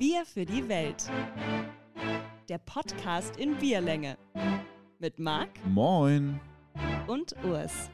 [0.00, 1.10] Bier für die Welt.
[2.48, 4.16] Der Podcast in Bierlänge.
[4.98, 6.40] Mit Marc Moin.
[7.06, 7.90] und Urs.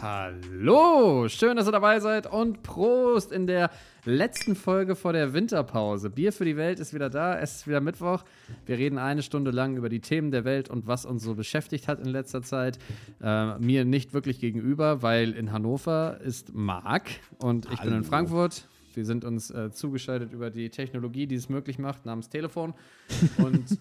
[0.00, 3.72] Hallo, schön, dass ihr dabei seid und Prost in der
[4.04, 6.10] letzten Folge vor der Winterpause.
[6.10, 8.22] Bier für die Welt ist wieder da, es ist wieder Mittwoch.
[8.64, 11.88] Wir reden eine Stunde lang über die Themen der Welt und was uns so beschäftigt
[11.88, 12.78] hat in letzter Zeit.
[13.20, 18.04] Äh, mir nicht wirklich gegenüber, weil in Hannover ist Marc und ich bin in Hallo.
[18.04, 18.68] Frankfurt.
[18.96, 22.74] Wir sind uns äh, zugeschaltet über die Technologie, die es möglich macht, namens Telefon.
[23.38, 23.78] Und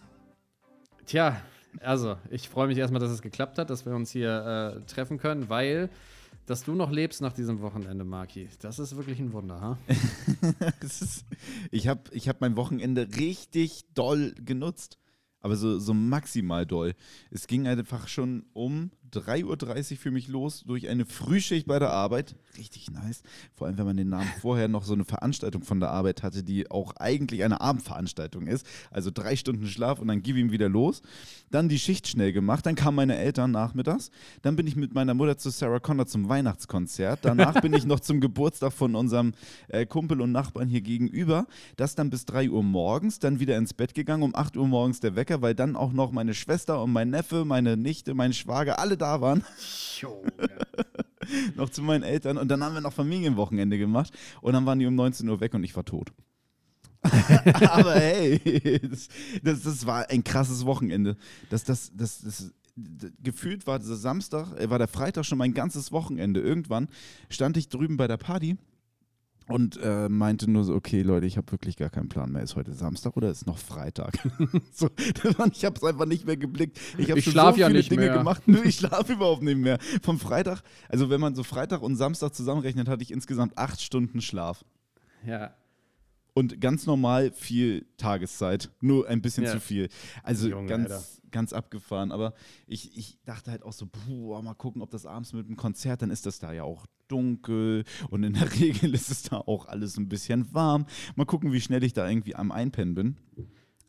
[1.07, 1.41] Tja,
[1.79, 5.17] also ich freue mich erstmal, dass es geklappt hat, dass wir uns hier äh, treffen
[5.17, 5.89] können, weil,
[6.45, 9.77] dass du noch lebst nach diesem Wochenende, Marki, das ist wirklich ein Wunder, ha?
[10.81, 11.23] Ist,
[11.71, 14.97] ich habe ich hab mein Wochenende richtig doll genutzt.
[15.39, 16.93] Aber so, so maximal doll.
[17.31, 21.91] Es ging einfach schon um 3.30 Uhr für mich los durch eine Frühschicht bei der
[21.91, 22.35] Arbeit.
[22.57, 23.23] Richtig nice.
[23.55, 26.43] Vor allem, wenn man den Namen vorher noch so eine Veranstaltung von der Arbeit hatte,
[26.43, 28.65] die auch eigentlich eine Abendveranstaltung ist.
[28.91, 31.01] Also drei Stunden Schlaf und dann gib ihm wieder los.
[31.51, 32.65] Dann die Schicht schnell gemacht.
[32.65, 34.11] Dann kamen meine Eltern nachmittags.
[34.41, 37.19] Dann bin ich mit meiner Mutter zu Sarah Connor zum Weihnachtskonzert.
[37.21, 39.33] Danach bin ich noch zum Geburtstag von unserem
[39.69, 41.47] äh, Kumpel und Nachbarn hier gegenüber.
[41.77, 43.19] Das dann bis 3 Uhr morgens.
[43.19, 44.23] Dann wieder ins Bett gegangen.
[44.23, 47.45] Um 8 Uhr morgens der Wecker, weil dann auch noch meine Schwester und mein Neffe,
[47.45, 49.43] meine Nichte, mein Schwager, alle da waren.
[51.55, 52.37] noch zu meinen Eltern.
[52.37, 54.13] Und dann haben wir noch Familienwochenende gemacht.
[54.41, 56.11] Und dann waren die um 19 Uhr weg und ich war tot.
[57.69, 59.07] Aber hey, das,
[59.43, 61.15] das, das war ein krasses Wochenende.
[61.49, 65.53] Das, das, das, das, d- gefühlt war dieser Samstag, äh, war der Freitag schon mein
[65.53, 66.41] ganzes Wochenende.
[66.41, 66.89] Irgendwann
[67.29, 68.57] stand ich drüben bei der Party
[69.47, 72.41] und äh, meinte nur so, okay Leute, ich habe wirklich gar keinen Plan mehr.
[72.43, 74.13] Ist heute Samstag oder ist noch Freitag?
[74.73, 74.89] so,
[75.53, 76.79] ich habe es einfach nicht mehr geblickt.
[76.97, 78.17] Ich habe so ja viele nicht Dinge mehr.
[78.17, 78.43] gemacht.
[78.45, 79.77] Nö, ich schlafe überhaupt nicht mehr.
[80.01, 84.21] Vom Freitag, also wenn man so Freitag und Samstag zusammenrechnet, hatte ich insgesamt acht Stunden
[84.21, 84.65] Schlaf.
[85.25, 85.53] Ja.
[86.33, 88.69] Und ganz normal viel Tageszeit.
[88.79, 89.51] Nur ein bisschen Ja.
[89.53, 89.89] zu viel.
[90.23, 92.11] Also Junge, ganz, ganz abgefahren.
[92.11, 92.33] Aber
[92.65, 96.01] ich, ich dachte halt auch so, boah, mal gucken, ob das abends mit dem Konzert,
[96.01, 97.83] dann ist das da ja auch dunkel.
[98.09, 100.85] Und in der Regel ist es da auch alles ein bisschen warm.
[101.15, 103.17] Mal gucken, wie schnell ich da irgendwie am Einpennen bin.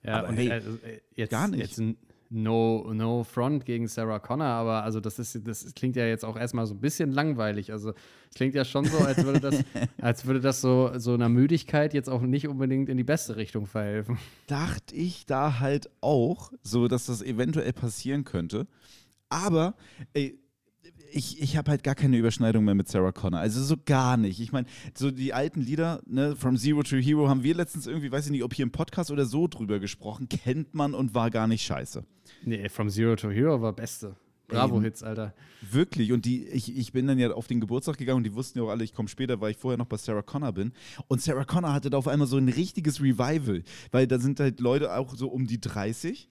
[0.02, 1.60] Ja, Aber und hey, äh, äh, jetzt, gar nicht.
[1.60, 1.82] Jetzt
[2.30, 6.36] no, no Front gegen Sarah Connor, aber also das ist, das klingt ja jetzt auch
[6.36, 7.72] erstmal so ein bisschen langweilig.
[7.72, 7.90] Also
[8.30, 9.64] es klingt ja schon so, als würde das,
[10.00, 13.66] als würde das so, so einer Müdigkeit jetzt auch nicht unbedingt in die beste Richtung
[13.66, 14.18] verhelfen.
[14.46, 18.66] dachte ich da halt auch, so dass das eventuell passieren könnte.
[19.30, 19.74] Aber
[20.14, 20.38] ey,
[21.10, 23.40] ich, ich habe halt gar keine Überschneidung mehr mit Sarah Connor.
[23.40, 24.40] Also so gar nicht.
[24.40, 28.10] Ich meine, so die alten Lieder, ne, From Zero to Hero, haben wir letztens irgendwie,
[28.10, 31.30] weiß ich nicht, ob hier im Podcast oder so drüber gesprochen, kennt man und war
[31.30, 32.04] gar nicht scheiße.
[32.44, 34.16] Nee, From Zero to Hero war beste.
[34.48, 35.34] Bravo-Hits, Alter.
[35.70, 36.10] Wirklich.
[36.12, 38.64] Und die, ich, ich bin dann ja auf den Geburtstag gegangen und die wussten ja
[38.64, 40.72] auch alle, ich komme später, weil ich vorher noch bei Sarah Connor bin.
[41.06, 44.60] Und Sarah Connor hatte da auf einmal so ein richtiges Revival, weil da sind halt
[44.60, 46.30] Leute auch so um die 30.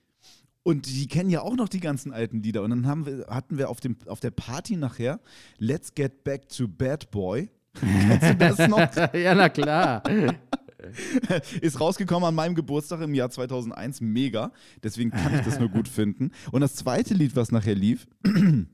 [0.67, 2.61] Und die kennen ja auch noch die ganzen alten Lieder.
[2.61, 5.21] Und dann haben wir, hatten wir auf, dem, auf der Party nachher
[5.59, 7.49] Let's Get Back to Bad Boy.
[7.73, 8.79] Kennst du das noch?
[9.13, 10.03] ja, na klar.
[11.61, 14.01] Ist rausgekommen an meinem Geburtstag im Jahr 2001.
[14.01, 14.51] Mega.
[14.83, 16.31] Deswegen kann ich das nur gut finden.
[16.51, 18.05] Und das zweite Lied, was nachher lief,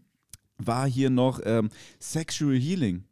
[0.57, 3.03] war hier noch ähm, Sexual Healing.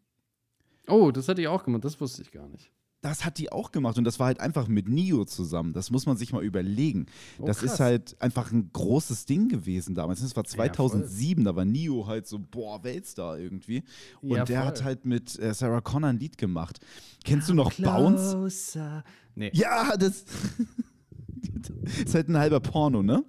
[0.88, 2.72] Oh, das hatte ich auch gemacht, das wusste ich gar nicht.
[3.02, 5.74] Das hat die auch gemacht und das war halt einfach mit Nio zusammen.
[5.74, 7.08] Das muss man sich mal überlegen.
[7.40, 7.74] Oh, das krass.
[7.74, 10.22] ist halt einfach ein großes Ding gewesen damals.
[10.22, 10.56] Das war Ja, voll.
[10.92, 13.84] 2007, da war Nio halt so, boah, Weltstar irgendwie.
[14.22, 14.68] Und Ja, der voll.
[14.68, 16.80] hat halt mit äh, Sarah Connor ein Lied gemacht.
[17.24, 19.04] Kennst du noch Bounce?
[19.34, 19.50] Nee.
[19.54, 20.26] Ja, das
[22.06, 23.24] ist halt ein halber Porno, ne?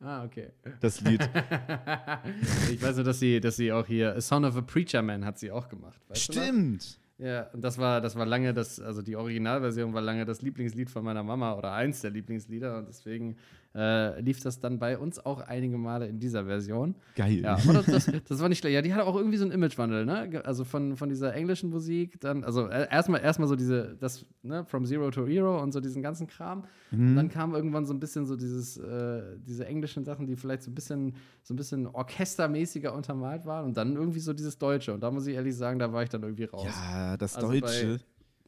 [0.00, 0.48] Ah, okay.
[0.80, 1.20] Das Lied.
[2.70, 5.24] ich weiß nur, dass sie, dass sie auch hier A Son of a Preacher Man
[5.24, 6.00] hat sie auch gemacht.
[6.12, 6.98] Stimmt.
[7.20, 10.88] Ja, und das war, das war lange das, also die Originalversion war lange das Lieblingslied
[10.88, 13.36] von meiner Mama oder eins der Lieblingslieder und deswegen
[13.74, 16.94] äh, lief das dann bei uns auch einige Male in dieser Version.
[17.14, 17.40] Geil.
[17.40, 18.74] Ja, aber das, das, das war nicht schlecht.
[18.74, 20.42] Ja, die hatte auch irgendwie so einen Imagewandel, ne?
[20.44, 24.64] Also von, von dieser englischen Musik, dann, also äh, erstmal erstmal so diese, das, ne,
[24.64, 26.64] From Zero to Hero und so diesen ganzen Kram.
[26.90, 30.64] Und dann kam irgendwann so ein bisschen so dieses, äh, diese englischen Sachen, die vielleicht
[30.64, 31.14] so ein bisschen,
[31.44, 34.92] so ein bisschen orchestermäßiger untermalt waren und dann irgendwie so dieses Deutsche.
[34.92, 36.66] Und da muss ich ehrlich sagen, da war ich dann irgendwie raus.
[36.66, 38.00] Ja, das Also Deutsche.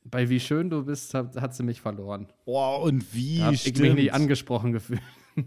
[0.05, 2.27] Bei Wie schön du bist, hat, hat sie mich verloren.
[2.45, 5.03] Boah, und wie Da hab ich mich nicht angesprochen gefühlt.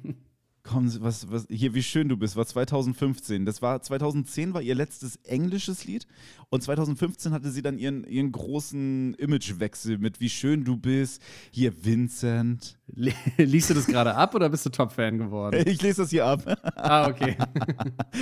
[0.68, 3.46] Komm, was, was, hier, wie schön du bist, war 2015.
[3.46, 6.08] Das war 2010 war ihr letztes englisches Lied
[6.50, 11.22] und 2015 hatte sie dann ihren, ihren großen Imagewechsel mit wie schön du bist.
[11.52, 12.80] Hier Vincent.
[13.38, 15.64] Liest du das gerade ab oder bist du Top-Fan geworden?
[15.68, 16.44] Ich lese das hier ab.
[16.76, 17.36] Ah, okay.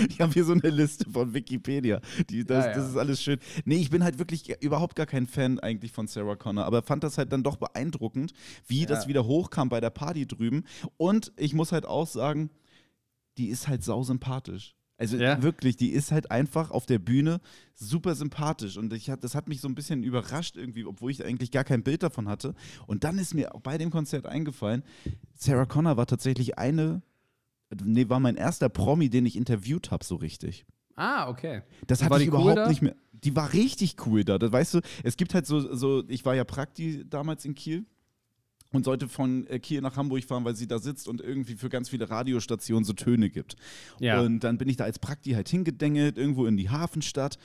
[0.09, 1.99] ich habe hier so eine Liste von Wikipedia.
[2.29, 2.77] Die, das, Ja, ja.
[2.77, 3.39] das ist alles schön.
[3.65, 7.03] Nee, ich bin halt wirklich überhaupt gar kein Fan eigentlich von Sarah Connor, aber fand
[7.03, 8.33] das halt dann doch beeindruckend,
[8.67, 9.09] wie das Ja.
[9.09, 10.63] wieder hochkam bei der Party drüben.
[10.97, 12.32] Und ich muss halt auch sagen,
[13.37, 14.75] die ist halt sausympathisch.
[14.97, 15.41] Also Ja.
[15.41, 17.41] wirklich, die ist halt einfach auf der Bühne
[17.73, 18.77] super sympathisch.
[18.77, 21.63] Und ich hat, das hat mich so ein bisschen überrascht irgendwie, obwohl ich eigentlich gar
[21.63, 22.53] kein Bild davon hatte.
[22.85, 24.83] Und dann ist mir auch bei dem Konzert eingefallen,
[25.33, 27.01] Sarah Connor war tatsächlich eine,
[27.83, 30.65] nee, war mein erster Promi, den ich interviewt habe, so richtig.
[30.95, 31.63] Ah, okay.
[31.87, 32.67] Das hatte war ich die cool überhaupt da?
[32.69, 32.95] nicht mehr.
[33.13, 34.37] Die war richtig cool da.
[34.37, 37.85] Das weißt du, es gibt halt so, so ich war ja Prakti damals in Kiel
[38.73, 41.69] und sollte von äh, Kiel nach Hamburg fahren, weil sie da sitzt und irgendwie für
[41.69, 43.55] ganz viele Radiostationen so Töne gibt.
[43.99, 44.19] Ja.
[44.19, 47.37] Und dann bin ich da als Prakti halt hingedengelt, irgendwo in die Hafenstadt,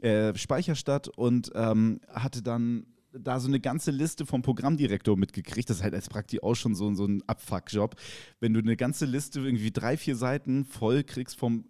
[0.00, 5.70] äh, Speicherstadt und ähm, hatte dann da so eine ganze Liste vom Programmdirektor mitgekriegt.
[5.70, 7.94] Das ist halt als Prakti auch schon so, so ein Abfuck-Job.
[8.40, 11.64] Wenn du eine ganze Liste, irgendwie drei, vier Seiten voll kriegst vom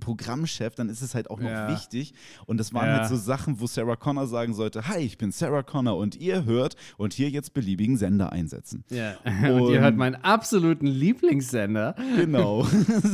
[0.00, 1.68] Programmchef, dann ist es halt auch noch Ja.
[1.70, 2.12] wichtig.
[2.46, 2.98] Und das waren Ja.
[3.00, 6.44] halt so Sachen, wo Sarah Connor sagen sollte: Hi, ich bin Sarah Connor und ihr
[6.44, 8.84] hört und hier jetzt beliebigen Sender einsetzen.
[8.90, 9.14] Ja.
[9.50, 11.94] Und ihr hört meinen absoluten Lieblingssender.
[12.16, 12.60] Genau.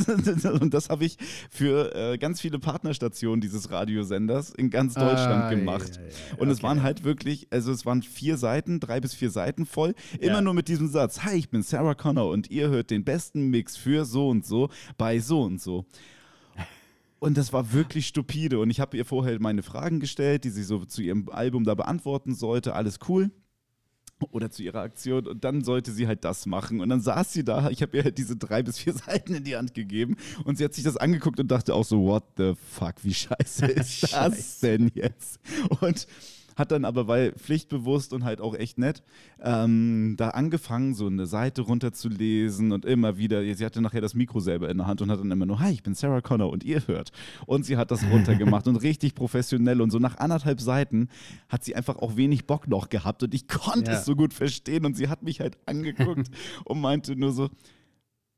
[0.61, 1.17] und das habe ich
[1.49, 5.91] für äh, ganz viele Partnerstationen dieses Radiosenders in ganz Deutschland Ah, gemacht.
[5.97, 6.67] ja, und es okay.
[6.67, 10.53] waren halt wirklich, also es waren vier Seiten, drei bis vier Seiten voll, immer nur
[10.53, 14.05] mit diesem Satz: Hi, ich bin Sarah Connor und ihr hört den besten Mix für
[14.05, 15.85] so und so bei so und so.
[17.19, 18.59] Und das war wirklich stupide.
[18.59, 21.73] Und ich habe ihr vorher meine Fragen gestellt, die sie so zu ihrem Album da
[21.73, 22.75] beantworten sollte.
[22.75, 23.31] Alles cool.
[24.31, 25.27] Oder zu ihrer Aktion.
[25.27, 26.79] Und dann sollte sie halt das machen.
[26.79, 27.69] Und dann saß sie da.
[27.69, 30.15] Ich habe ihr halt diese drei bis vier Seiten in die Hand gegeben.
[30.43, 32.95] Und sie hat sich das angeguckt und dachte auch so: What the fuck?
[33.03, 35.39] Wie scheiße ist das denn jetzt?
[35.81, 36.07] Und
[36.57, 39.03] hat dann aber, weil pflichtbewusst und halt auch echt nett,
[39.41, 44.39] ähm, da angefangen, so eine Seite runterzulesen und immer wieder, sie hatte nachher das Mikro
[44.39, 46.63] selber in der Hand und hat dann immer nur, hi, ich bin Sarah Connor und
[46.63, 47.11] ihr hört.
[47.45, 51.09] Und sie hat das runtergemacht und richtig professionell und so nach anderthalb Seiten
[51.47, 53.97] hat sie einfach auch wenig Bock noch gehabt und ich konnte Ja.
[53.99, 56.29] es so gut verstehen und sie hat mich halt angeguckt
[56.65, 57.49] und meinte nur so,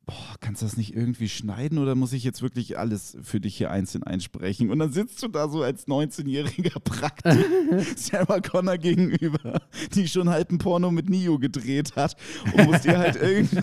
[0.09, 3.56] boah, kannst du das nicht irgendwie schneiden oder muss ich jetzt wirklich alles für dich
[3.56, 4.71] hier einzeln einsprechen?
[4.71, 7.45] Und dann sitzt du da so als 19-jähriger Praktik
[7.97, 9.61] Sarah Connor gegenüber,
[9.94, 12.15] die schon halb ein Porno mit Nio gedreht hat
[12.53, 13.61] und musst dir halt irgendwie,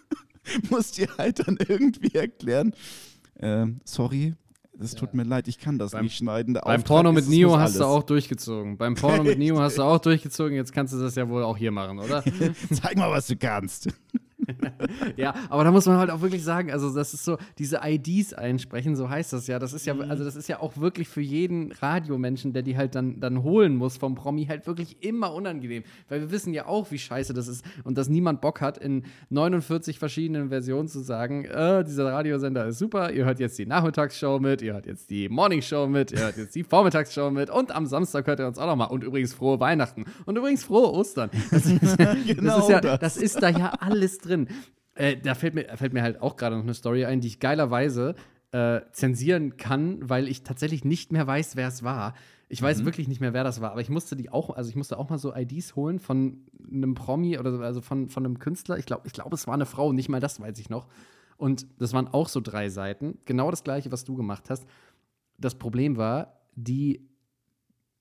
[0.70, 2.74] musst dir halt dann irgendwie erklären,
[3.40, 4.34] ähm, sorry,
[4.78, 6.54] es tut mir leid, ich kann das Beim- nicht schneiden.
[6.54, 8.78] Der Beim Auftrag Porno mit Nio hast du auch durchgezogen.
[8.78, 10.54] Beim Porno mit Nio hast du auch durchgezogen.
[10.56, 12.24] Jetzt kannst du das ja wohl auch hier machen, oder?
[12.72, 13.88] Zeig mal, was du kannst.
[15.16, 18.32] Ja, aber da muss man halt auch wirklich sagen, also das ist so, diese IDs
[18.34, 19.58] einsprechen, so heißt das ja.
[19.58, 20.10] Das ist ja, Mhm.
[20.10, 23.76] also das ist ja auch wirklich für jeden Radiomenschen, der die halt dann, dann holen
[23.76, 25.82] muss vom Promi, halt wirklich immer unangenehm.
[26.08, 29.04] Weil wir wissen ja auch, wie scheiße das ist und dass niemand Bock hat, in
[29.30, 34.38] 49 verschiedenen Versionen zu sagen, äh, dieser Radiosender ist super, ihr hört jetzt die Nachmittagsshow
[34.38, 37.86] mit, ihr hört jetzt die Morningshow mit, ihr hört jetzt die Vormittagsshow mit und am
[37.86, 38.86] Samstag hört ihr uns auch noch mal.
[38.86, 41.30] Und übrigens frohe Weihnachten und übrigens frohe Ostern.
[41.50, 44.31] Das ist, Genau das, ist ja, das ist da ja alles drin.
[44.94, 47.40] Äh, da fällt mir, fällt mir halt auch gerade noch eine Story ein, die ich
[47.40, 48.14] geilerweise
[48.52, 52.14] äh, zensieren kann, weil ich tatsächlich nicht mehr weiß, wer es war.
[52.48, 54.76] Ich weiß wirklich nicht mehr, wer das war, aber ich musste die auch, also ich
[54.76, 58.38] musste auch mal so IDs holen von einem Promi oder so, also von, von einem
[58.38, 58.76] Künstler.
[58.76, 60.86] Ich glaube, ich glaub, es war eine Frau, nicht mal das weiß ich noch.
[61.38, 63.16] Und das waren auch so drei Seiten.
[63.24, 64.66] Genau das gleiche, was du gemacht hast.
[65.38, 67.08] Das Problem war, die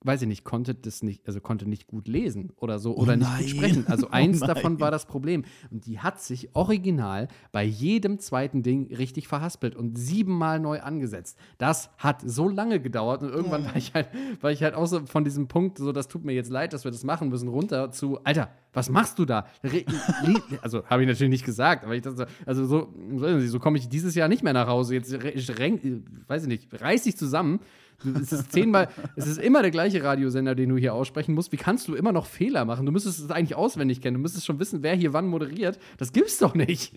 [0.04, 3.38] weiß ich nicht, konnte das nicht, also konnte nicht gut lesen oder so oder nicht
[3.38, 3.86] gut sprechen.
[3.88, 4.48] Also Oh eins nein.
[4.48, 5.44] davon war das Problem.
[5.70, 11.38] Und die hat sich original bei jedem zweiten Ding richtig verhaspelt und siebenmal neu angesetzt.
[11.58, 14.08] Das hat so lange gedauert und irgendwann war ich halt,
[14.42, 16.84] war ich halt auch so von diesem Punkt, so das tut mir jetzt leid, dass
[16.84, 19.46] wir das machen müssen, runter zu, Alter, was machst du da?
[19.64, 19.84] Re
[20.62, 22.94] also habe ich natürlich nicht gesagt, aber ich dachte, also so,
[23.48, 24.94] so, komme ich dieses Jahr nicht mehr nach Hause.
[24.96, 25.82] Jetzt re- renk,
[26.28, 27.60] weiß ich nicht, reiß dich zusammen.
[28.20, 31.52] Es ist zehnmal, es ist immer der gleiche Radiosender, den du hier aussprechen musst.
[31.52, 32.86] Wie kannst du immer noch Fehler machen?
[32.86, 34.16] Du müsstest es eigentlich auswendig kennen.
[34.16, 35.78] Du müsstest schon wissen, wer hier wann moderiert.
[35.98, 36.94] Das gibt's doch nicht.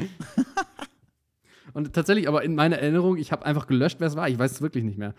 [1.73, 4.29] Und tatsächlich, aber in meiner Erinnerung, ich habe einfach gelöscht, wer es war.
[4.29, 5.15] Ich weiß es wirklich nicht mehr.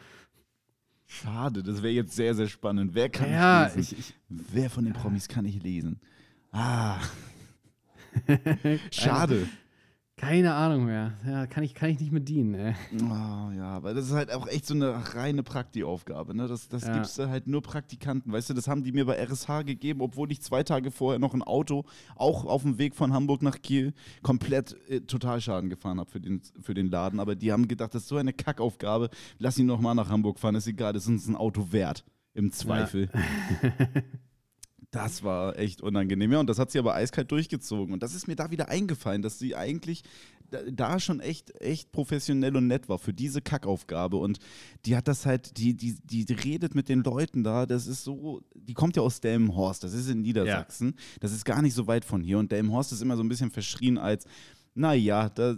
[1.06, 2.96] Schade, das wäre jetzt sehr, sehr spannend.
[2.96, 3.96] Wer kann Ja, ich lesen?
[4.00, 6.00] ich- ich- Wer von den Promis kann ich lesen?
[6.56, 7.00] Ah.
[8.92, 9.48] Schade.
[10.18, 11.12] Keine Ahnung mehr.
[11.28, 12.74] Ja, kann ich, kann ich nicht mit dienen, ey.
[13.02, 16.34] Oh, ja, aber das ist halt auch echt so eine reine Prakti-Aufgabe.
[16.34, 16.48] Ne?
[16.48, 16.94] Das, das Ja.
[16.96, 18.32] gibst du halt nur Praktikanten.
[18.32, 21.34] Weißt du, das haben die mir bei RSH gegeben, obwohl ich zwei Tage vorher noch
[21.34, 21.84] ein Auto,
[22.16, 23.94] auch auf dem Weg von Hamburg nach Kiel,
[24.24, 27.20] komplett äh, Totalschaden gefahren habe für den, für den Laden.
[27.20, 30.40] Aber die haben gedacht, das ist so eine Kackaufgabe, lass ihn noch mal nach Hamburg
[30.40, 32.06] fahren, ist egal, das ist uns ein Auto wert.
[32.34, 33.10] Im Zweifel.
[34.92, 36.32] Das war echt unangenehm.
[36.32, 37.94] Ja, und das hat sie aber eiskalt durchgezogen.
[37.94, 40.04] Und das ist mir da wieder eingefallen, dass sie eigentlich
[40.72, 44.18] da, schon echt, echt professionell und nett war für diese Kackaufgabe.
[44.18, 44.40] Und
[44.86, 48.42] die hat das halt, die, die, die redet mit den Leuten da, das ist so,
[48.54, 50.96] die kommt ja aus Delmenhorst, das ist in Niedersachsen.
[51.20, 52.38] Das ist gar nicht so weit von hier.
[52.38, 54.26] Und Delmenhorst ist immer so ein bisschen verschrien als,
[54.74, 55.56] naja, da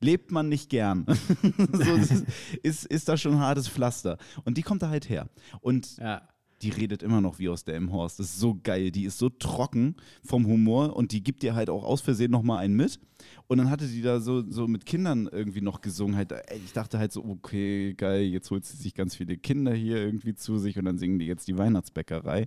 [0.00, 1.06] lebt man nicht gern.
[1.72, 2.24] so, das ist,
[2.62, 4.18] ist, ist da schon ein hartes Pflaster.
[4.44, 5.28] Und die kommt da halt her.
[5.60, 6.22] Und Ja.
[6.62, 8.18] Die redet immer noch wie aus der Horst.
[8.18, 8.90] Das ist so geil.
[8.90, 12.58] Die ist so trocken vom Humor und die gibt dir halt auch aus Versehen nochmal
[12.58, 13.00] einen mit.
[13.48, 16.16] Und dann hatte die da so, so mit Kindern irgendwie noch gesungen.
[16.16, 19.74] Halt, ey, ich dachte halt so, okay, geil, jetzt holt sie sich ganz viele Kinder
[19.74, 22.46] hier irgendwie zu sich und dann singen die jetzt die Weihnachtsbäckerei.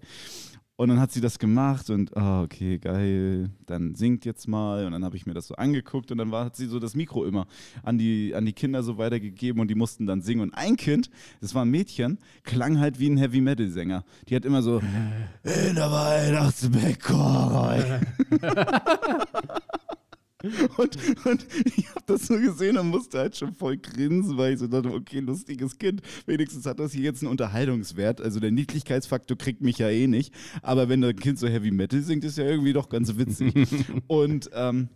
[0.77, 4.85] Und dann hat sie das gemacht und, ah, okay, geil, dann singt jetzt mal.
[4.85, 6.95] Und dann habe ich mir das so angeguckt und dann war, hat sie so das
[6.95, 7.47] Mikro immer
[7.83, 10.41] an die, an die Kinder so weitergegeben und die mussten dann singen.
[10.41, 14.03] Und ein Kind, das war ein Mädchen, klang halt wie ein Heavy-Metal-Sänger.
[14.27, 14.81] Die hat immer so,
[15.43, 18.01] in der Weihnachtsbäckerei.
[20.77, 24.59] Und, und ich habe das so gesehen und musste halt schon voll grinsen, weil ich
[24.59, 26.01] so dachte, okay, lustiges Kind.
[26.25, 28.21] Wenigstens hat das hier jetzt einen Unterhaltungswert.
[28.21, 30.33] Also der Niedlichkeitsfaktor kriegt mich ja eh nicht.
[30.61, 33.53] Aber wenn ein Kind so Heavy Metal singt, ist ja irgendwie doch ganz witzig.
[34.07, 34.89] und ähm,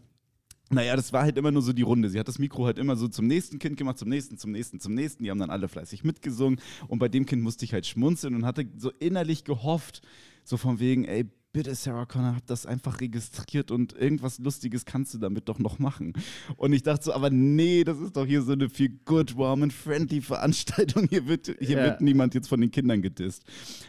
[0.71, 2.09] naja, das war halt immer nur so die Runde.
[2.09, 4.79] Sie hat das Mikro halt immer so zum nächsten Kind gemacht, zum nächsten, zum nächsten,
[4.79, 5.23] zum nächsten.
[5.23, 6.59] Die haben dann alle fleißig mitgesungen.
[6.87, 10.01] Und bei dem Kind musste ich halt schmunzeln und hatte so innerlich gehofft,
[10.43, 15.13] so von wegen, ey, bitte Sarah Connor, hab das einfach registriert und irgendwas Lustiges kannst
[15.15, 16.13] du damit doch noch machen.
[16.57, 19.63] Und ich dachte so, aber nee, das ist doch hier so eine viel good, warm
[19.63, 21.07] and friendly Veranstaltung.
[21.09, 21.83] Hier wird, hier Ja.
[21.85, 23.43] wird niemand jetzt von den Kindern gedisst.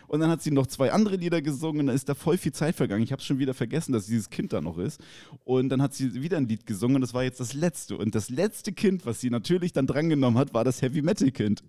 [0.08, 2.52] Und dann hat sie noch zwei andere Lieder gesungen und dann ist da voll viel
[2.52, 3.02] Zeit vergangen.
[3.02, 5.00] Ich habe schon wieder vergessen, dass dieses Kind da noch ist.
[5.44, 7.98] Und dann hat sie wieder ein Lied gesungen und das war jetzt das letzte.
[7.98, 11.62] Und das letzte Kind, was sie natürlich dann drangenommen hat, war das Heavy Metal Kind.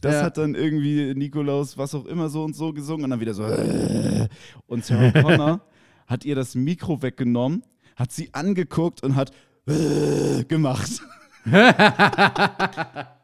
[0.00, 0.22] Das Ja.
[0.22, 3.44] hat dann irgendwie Nikolaus, was auch immer, so und so gesungen und dann wieder so.
[4.66, 5.33] Und Sarah Connor
[6.06, 7.62] hat ihr das Mikro weggenommen,
[7.96, 9.32] hat sie angeguckt und hat
[9.66, 11.02] äh, gemacht.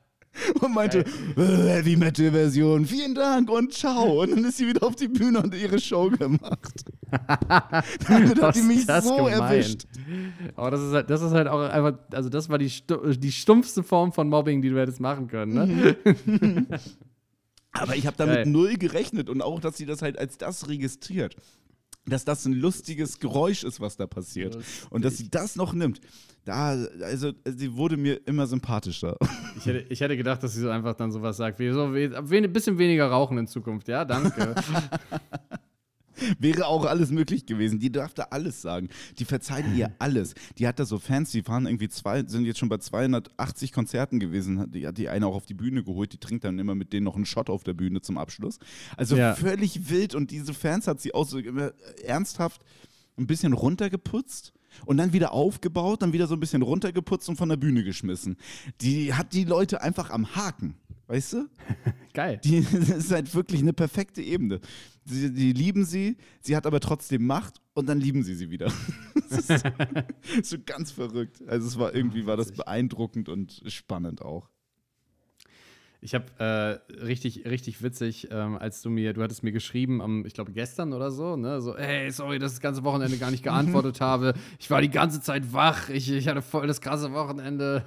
[0.60, 4.22] und meinte, äh, Heavy Metal Version, vielen Dank und ciao.
[4.22, 6.84] Und dann ist sie wieder auf die Bühne und ihre Show gemacht.
[7.10, 9.32] Damit hat Was die mich so gemein?
[9.32, 9.86] erwischt.
[10.56, 12.70] Aber das ist halt, das ist halt auch einfach, also das war die,
[13.18, 15.96] die stumpfste Form von Mobbing, die du hättest machen können, ne?
[17.72, 18.46] Aber ich habe damit Geil.
[18.46, 21.36] null gerechnet und auch, dass sie das halt als das registriert.
[22.06, 24.56] Dass das ein lustiges Geräusch ist, was da passiert.
[24.88, 26.00] Und dass sie das noch nimmt.
[26.44, 26.70] Da,
[27.02, 29.16] also, sie wurde mir immer sympathischer.
[29.58, 32.52] Ich hätte, ich hätte gedacht, dass sie so einfach dann sowas sagt, wie so, ein
[32.52, 34.54] bisschen weniger rauchen in Zukunft, ja, danke.
[36.38, 37.78] Wäre auch alles möglich gewesen.
[37.78, 38.88] Die darf da alles sagen.
[39.18, 40.34] Die verzeihen ihr alles.
[40.58, 44.20] Die hat da so Fans, die fahren irgendwie zwei, sind jetzt schon bei 280 Konzerten
[44.20, 44.70] gewesen.
[44.70, 46.12] Die hat die eine auch auf die Bühne geholt.
[46.12, 48.58] Die trinkt dann immer mit denen noch einen Shot auf der Bühne zum Abschluss.
[48.96, 49.34] Also Ja.
[49.34, 50.14] völlig wild.
[50.14, 51.72] Und diese Fans hat sie auch so immer
[52.04, 52.62] ernsthaft
[53.18, 54.52] ein bisschen runtergeputzt.
[54.86, 58.36] Und dann wieder aufgebaut, dann wieder so ein bisschen runtergeputzt und von der Bühne geschmissen.
[58.80, 60.74] Die hat die Leute einfach am Haken,
[61.08, 61.48] weißt du?
[62.14, 62.40] Geil.
[62.44, 64.60] Die das ist halt wirklich eine perfekte Ebene.
[65.10, 68.72] Sie, die lieben sie, sie hat aber trotzdem Macht und dann lieben sie sie wieder.
[69.30, 69.64] Das ist
[70.42, 71.40] so ganz verrückt.
[71.46, 74.48] Also es war irgendwie war das beeindruckend und spannend auch.
[76.00, 80.24] Ich habe äh, richtig, richtig witzig, ähm, als du mir, du hattest mir geschrieben, am,
[80.26, 83.30] ich glaube gestern oder so, ne, so, hey, sorry, dass ich das ganze Wochenende gar
[83.30, 84.34] nicht geantwortet habe.
[84.58, 87.84] Ich war die ganze Zeit wach, ich, ich hatte voll das krasse Wochenende.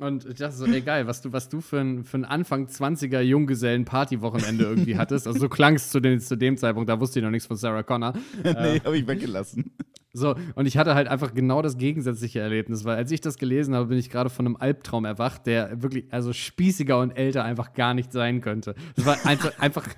[0.00, 2.66] Und ich dachte so, ey, geil, was du, was du für ein, für ein Anfang
[2.66, 5.26] 20er Junggesellen-Party-Wochenende irgendwie hattest.
[5.26, 7.56] Also so klang es zu, den- zu dem Zeitpunkt, da wusste ich noch nichts von
[7.56, 8.12] Sarah Connor.
[8.42, 9.70] nee, habe ich weggelassen.
[10.12, 13.74] So, und ich hatte halt einfach genau das gegensätzliche Erlebnis, weil als ich das gelesen
[13.74, 17.72] habe, bin ich gerade von einem Albtraum erwacht, der wirklich, also spießiger und älter einfach
[17.72, 18.74] gar nicht sein könnte.
[18.96, 19.88] Das war einfach, einfach,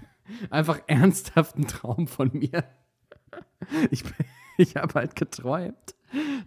[0.51, 2.65] einfach ernsthaft ein Traum von mir.
[3.91, 4.05] Ich,
[4.59, 5.95] ich habe halt geträumt,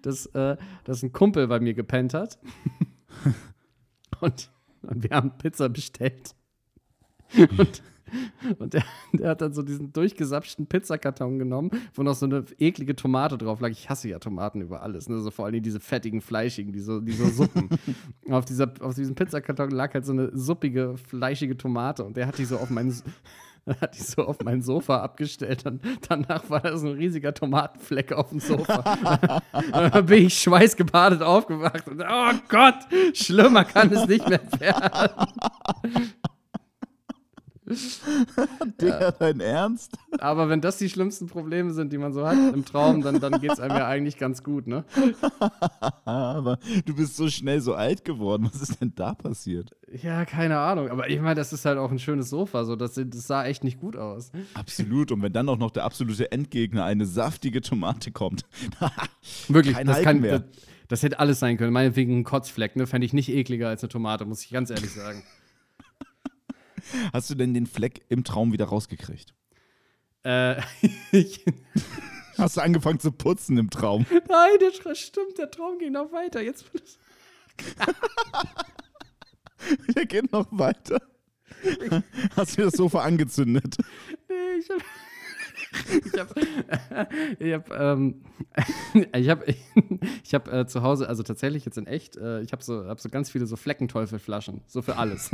[0.01, 2.39] dass, äh, dass ein Kumpel bei mir gepennt hat.
[4.21, 6.35] Und, und wir haben Pizza bestellt.
[7.57, 7.83] Und,
[8.57, 8.83] und der,
[9.13, 13.59] der hat dann so diesen durchgesapschten Pizzakarton genommen, wo noch so eine eklige Tomate drauf
[13.61, 13.69] lag.
[13.69, 15.19] Ich hasse ja Tomaten über alles, ne?
[15.19, 17.69] so vor allem diese fettigen, fleischigen, diese, diese Suppen.
[18.29, 22.37] Auf, dieser, auf diesem Pizzakarton lag halt so eine suppige, fleischige Tomate und der hat
[22.37, 22.93] die so auf meinen,
[23.81, 25.65] hat die so auf mein Sofa abgestellt.
[25.65, 29.41] Und danach war da so ein riesiger Tomatenfleck auf dem Sofa.
[29.71, 32.75] dann bin ich schweißgebadet aufgewacht und oh Gott,
[33.13, 35.27] schlimmer kann es nicht mehr werden.
[38.81, 39.97] Digga, dein Ernst?
[40.19, 43.39] Aber wenn das die schlimmsten Probleme sind, die man so hat im Traum, dann, dann
[43.39, 44.83] geht es einem ja eigentlich ganz gut, ne?
[46.05, 48.49] Aber du bist so schnell so alt geworden.
[48.51, 49.71] Was ist denn da passiert?
[50.01, 50.89] Ja, keine Ahnung.
[50.89, 52.65] Aber ich meine, das ist halt auch ein schönes Sofa.
[52.65, 54.31] So, das, das sah echt nicht gut aus.
[54.53, 55.11] Absolut.
[55.11, 58.43] Und wenn dann auch noch der absolute Endgegner, eine saftige Tomate kommt.
[59.47, 60.21] Wirklich, Kein das Halten kann.
[60.21, 60.39] mehr.
[60.39, 60.49] Das,
[60.87, 61.71] das hätte alles sein können.
[61.73, 62.87] Meinetwegen ein Kotzfleck, ne?
[62.87, 65.23] Fände ich nicht ekliger als eine Tomate, muss ich ganz ehrlich sagen.
[67.13, 69.33] Hast du denn den Fleck im Traum wieder rausgekriegt?
[70.23, 70.61] äh,
[71.11, 71.43] ich,
[72.37, 74.05] Hast du angefangen zu putzen im Traum?
[74.09, 74.49] nein,
[74.81, 76.41] Tra- stimmt, der Traum ging noch weiter.
[76.41, 76.65] Jetzt
[79.95, 81.01] Der geht noch weiter.
[82.37, 83.75] Hast du das Sofa angezündet?
[84.29, 84.77] Nee, ich hab.
[85.71, 86.33] Ich habe
[87.39, 88.21] ich hab, ähm,
[89.15, 89.43] ich hab,
[90.23, 92.99] ich hab, äh, zu Hause, also tatsächlich jetzt in echt, äh, ich habe so, hab
[92.99, 95.31] so ganz viele so Fleckenteufelflaschen, so für alles.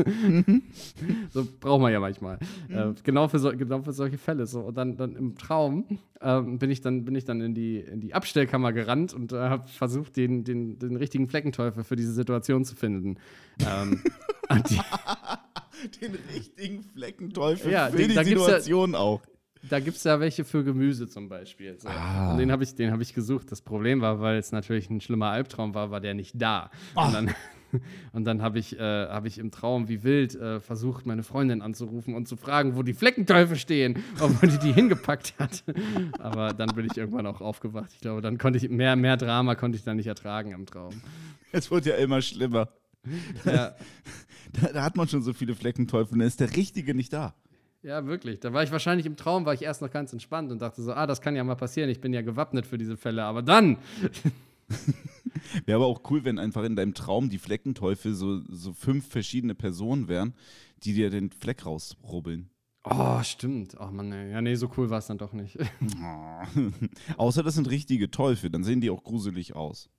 [1.32, 2.40] so braucht man ja manchmal.
[2.70, 4.46] Äh, genau, für so, genau für solche Fälle.
[4.46, 4.62] So.
[4.62, 5.86] Und dann, dann im Traum
[6.22, 9.38] ähm, bin, ich dann, bin ich dann in die, in die Abstellkammer gerannt und äh,
[9.38, 13.18] habe versucht, den, den, den richtigen Fleckenteufel für diese Situation zu finden.
[13.66, 14.02] Ähm,
[16.02, 19.22] Den richtigen Fleckenteufel Ja, für die- die gibt's ja- Situation auch.
[19.70, 21.78] Da gibt es ja welche für Gemüse zum Beispiel.
[21.80, 21.88] So.
[21.88, 22.32] Ah.
[22.32, 23.52] Und den habe ich, den hab ich gesucht.
[23.52, 26.72] Das Problem war, weil es natürlich ein schlimmer Albtraum war, war der nicht da.
[26.96, 27.36] Und dann,
[28.14, 31.62] und dann habe ich, äh, hab ich im Traum wie wild äh, versucht, meine Freundin
[31.62, 35.64] anzurufen und zu fragen, wo die Fleckenteufel stehen, obwohl die die hingepackt hat.
[36.20, 37.92] Aber dann bin ich irgendwann auch aufgewacht.
[37.94, 40.94] Ich glaube, dann konnte ich mehr, mehr Drama konnte ich dann nicht ertragen im Traum.
[41.52, 42.70] Es wird ja immer schlimmer.
[43.46, 43.76] Ja,
[44.62, 47.36] Da, da hat man schon so viele Fleckenteufel, dann ist der Richtige nicht da.
[47.86, 48.40] Ja, wirklich.
[48.40, 50.94] Da war ich wahrscheinlich im Traum, war ich erst noch ganz entspannt und dachte so,
[50.94, 51.90] ah, das kann ja mal passieren.
[51.90, 53.24] Ich bin ja gewappnet für diese Fälle.
[53.24, 53.78] Aber dann
[55.66, 59.56] Wäre aber auch cool, wenn einfach in deinem Traum die Fleckenteufel so, so fünf verschiedene
[59.56, 60.34] Personen wären,
[60.84, 62.50] die dir den Fleck rausrubbeln.
[62.84, 63.76] Oh, stimmt.
[63.80, 64.32] Oh Mann, ey.
[64.32, 65.58] ja, nee, so cool war es dann doch nicht.
[67.18, 69.90] Außer das sind richtige Teufel, dann sehen die auch gruselig aus.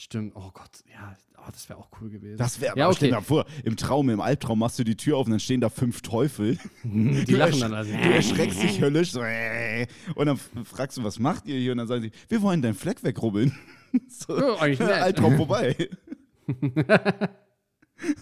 [0.00, 0.32] Stimmt.
[0.34, 2.38] Oh Gott, ja, oh, das wäre auch cool gewesen.
[2.38, 2.96] Das wäre Ja, aber okay.
[2.96, 5.40] stell dir mal vor, im Traum, im Albtraum machst du die Tür auf und dann
[5.40, 6.58] stehen da fünf Teufel.
[6.84, 7.92] Die Du lachen dann also.
[7.92, 9.12] Du erschreckst dich höllisch.
[9.12, 11.72] So, äh, und dann fragst du, was macht ihr hier?
[11.72, 13.56] Und dann sagen sie, wir wollen deinen Fleck wegrubbeln.
[14.08, 14.88] so, Ja, eigentlich.
[14.88, 15.76] Albtraum vorbei.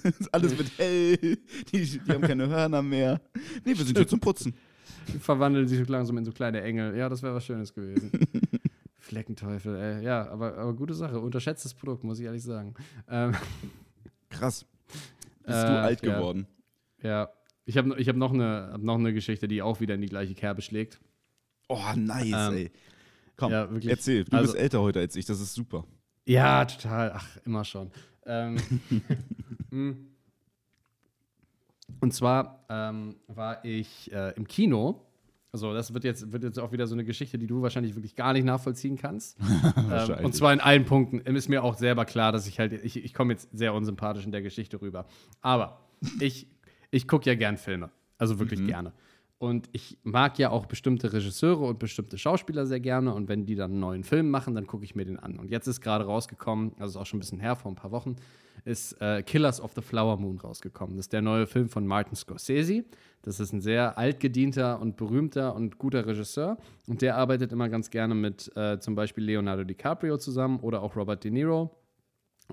[0.03, 1.17] ist alles mit hell.
[1.19, 1.39] Die,
[1.73, 3.21] die haben keine Hörner mehr.
[3.65, 4.55] Nee, wir sind hier zum Putzen.
[5.13, 6.97] Die verwandeln sich langsam in so kleine Engel.
[6.97, 8.11] Ja, das wäre was Schönes gewesen.
[9.09, 10.05] Fleckenteufel, ey.
[10.05, 11.19] Ja, aber, aber gute Sache.
[11.19, 12.75] Unterschätztes Produkt, muss ich ehrlich sagen.
[13.09, 13.35] Ähm,
[14.31, 14.67] Krass.
[15.45, 16.15] Bist Äh, du alt ja.
[16.17, 16.47] geworden?
[17.03, 17.31] ja,
[17.65, 20.09] ich habe ich hab noch, eine, hab noch eine Geschichte, die auch wieder in die
[20.09, 21.01] gleiche Kerbe schlägt.
[21.69, 22.71] Oh, nice, Ähm, ey.
[23.37, 23.91] Komm, ja, wirklich.
[23.91, 24.25] erzähl.
[24.25, 25.85] Du Also- bist älter heute als ich, das ist super.
[26.27, 27.13] Ja, total.
[27.15, 27.91] Ach, immer schon.
[28.27, 28.57] Ähm,
[29.71, 29.93] mm.
[32.01, 35.05] und zwar ähm, war ich äh, im Kino.
[35.51, 38.15] Also, das wird jetzt, wird jetzt auch wieder so eine Geschichte, die du wahrscheinlich wirklich
[38.15, 39.39] gar nicht nachvollziehen kannst.
[39.91, 41.21] ähm, und zwar in allen Punkten.
[41.21, 44.33] Ist mir auch selber klar, dass ich halt, ich, ich komme jetzt sehr unsympathisch in
[44.33, 45.07] der Geschichte rüber.
[45.41, 45.89] Aber
[46.21, 46.49] ich,
[46.91, 47.91] ich gucke ja gern Filme.
[48.19, 48.93] Also wirklich gerne.
[49.39, 53.15] Und ich mag ja auch bestimmte Regisseure und bestimmte Schauspieler sehr gerne.
[53.15, 55.39] Und wenn die dann einen neuen Film machen, dann gucke ich mir den an.
[55.39, 57.93] Und jetzt ist gerade rausgekommen, also ist auch schon ein bisschen her, vor ein paar
[57.93, 58.17] Wochen,
[58.65, 60.97] ist äh, Killers of the Flower Moon rausgekommen.
[60.97, 62.85] Das ist der neue Film von Martin Scorsese.
[63.23, 66.59] Das ist ein sehr altgedienter und berühmter und guter Regisseur.
[66.89, 70.97] Und der arbeitet immer ganz gerne mit äh, zum Beispiel Leonardo DiCaprio zusammen oder auch
[70.97, 71.79] Robert De Niro.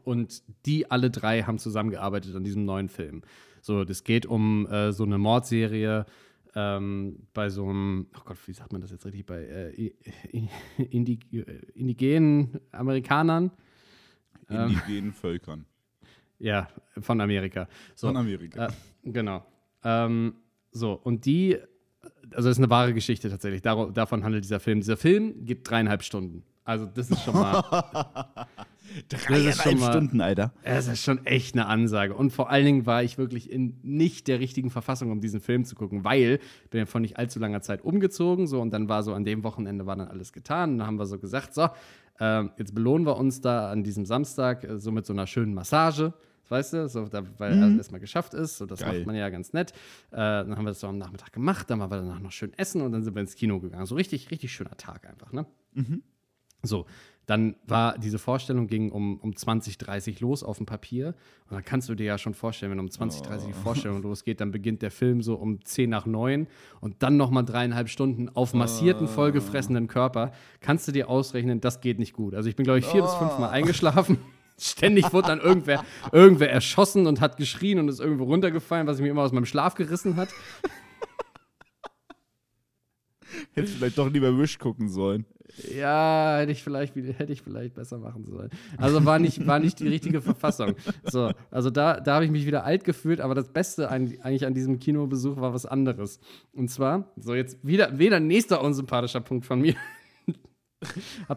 [0.04, 3.24] Und die alle drei haben zusammengearbeitet an diesem neuen Film.
[3.62, 6.06] So, das geht um äh, so eine Mordserie
[6.56, 9.92] ähm, bei so einem, oh Gott, wie sagt man das jetzt richtig, bei äh,
[10.90, 11.42] Indi äh,
[11.74, 13.52] indigenen Amerikanern.
[14.50, 14.70] Ähm.
[14.70, 15.66] Indigenen Völkern.
[16.40, 16.68] Ja,
[17.00, 17.68] von Amerika.
[17.96, 18.68] So, Von Amerika.
[18.68, 18.72] äh,
[19.12, 19.46] genau.
[19.84, 20.36] Ähm,
[20.72, 21.58] so, und die,
[22.32, 23.62] also das ist eine wahre Geschichte tatsächlich.
[23.62, 24.80] Dar davon handelt dieser Film.
[24.80, 26.44] Dieser Film geht dreieinhalb Stunden.
[26.64, 27.64] Also, das ist schon mal.
[29.10, 30.54] Dreieinhalb schon mal- Stunden, Alter.
[30.64, 32.14] Es ist schon echt eine Ansage.
[32.16, 35.66] Und vor allen Dingen war ich wirklich in nicht der richtigen Verfassung, um diesen Film
[35.66, 38.48] zu gucken, weil ich bin ja vor nicht allzu langer Zeit umgezogen.
[38.48, 40.72] So, und dann war so an dem Wochenende war dann alles getan.
[40.74, 41.68] Und dann haben wir so gesagt: So,
[42.20, 45.54] ähm, jetzt belohnen wir uns da an diesem Samstag äh, so mit so einer schönen
[45.54, 46.14] Massage.
[46.48, 48.60] Weißt du, so, da, weil alles erstmal geschafft ist.
[48.60, 49.00] So, das Geil.
[49.00, 49.72] macht man ja ganz nett.
[50.12, 51.68] Äh, dann haben wir das so am Nachmittag gemacht.
[51.72, 53.88] Dann waren wir danach noch schön essen und dann sind wir ins Kino gegangen.
[53.88, 55.48] So richtig, richtig schöner Tag einfach, ne?
[56.66, 56.86] So,
[57.26, 61.16] dann war diese Vorstellung ging um, um 20.30 los auf dem Papier.
[61.50, 64.52] Und dann kannst du dir ja schon vorstellen, wenn um 20.30 die Vorstellung losgeht, dann
[64.52, 66.48] beginnt der Film so um 10 nach 9
[66.82, 70.32] und dann nochmal dreieinhalb Stunden auf massierten, vollgefressenen Körper.
[70.62, 72.36] Kannst du dir ausrechnen, das geht nicht gut.
[72.36, 74.20] Also ich bin, glaube ich, vier bis fünf Mal eingeschlafen.
[74.58, 79.10] Ständig wurde dann irgendwer, irgendwer erschossen und hat geschrien und ist irgendwo runtergefallen, was mich
[79.10, 80.30] immer aus meinem Schlaf gerissen hat.
[83.56, 85.26] Hättest vielleicht doch lieber Wish gucken sollen.
[85.74, 88.50] Ja, hätte ich vielleicht, hätte ich vielleicht besser machen sollen.
[88.78, 90.74] Also war nicht, war nicht die richtige Verfassung.
[91.04, 94.54] So, also da, da habe ich mich wieder alt gefühlt, aber das Beste eigentlich an
[94.54, 96.20] diesem Kinobesuch war was anderes.
[96.52, 99.76] Und zwar, so jetzt wieder, wieder nächster unsympathischer Punkt von mir.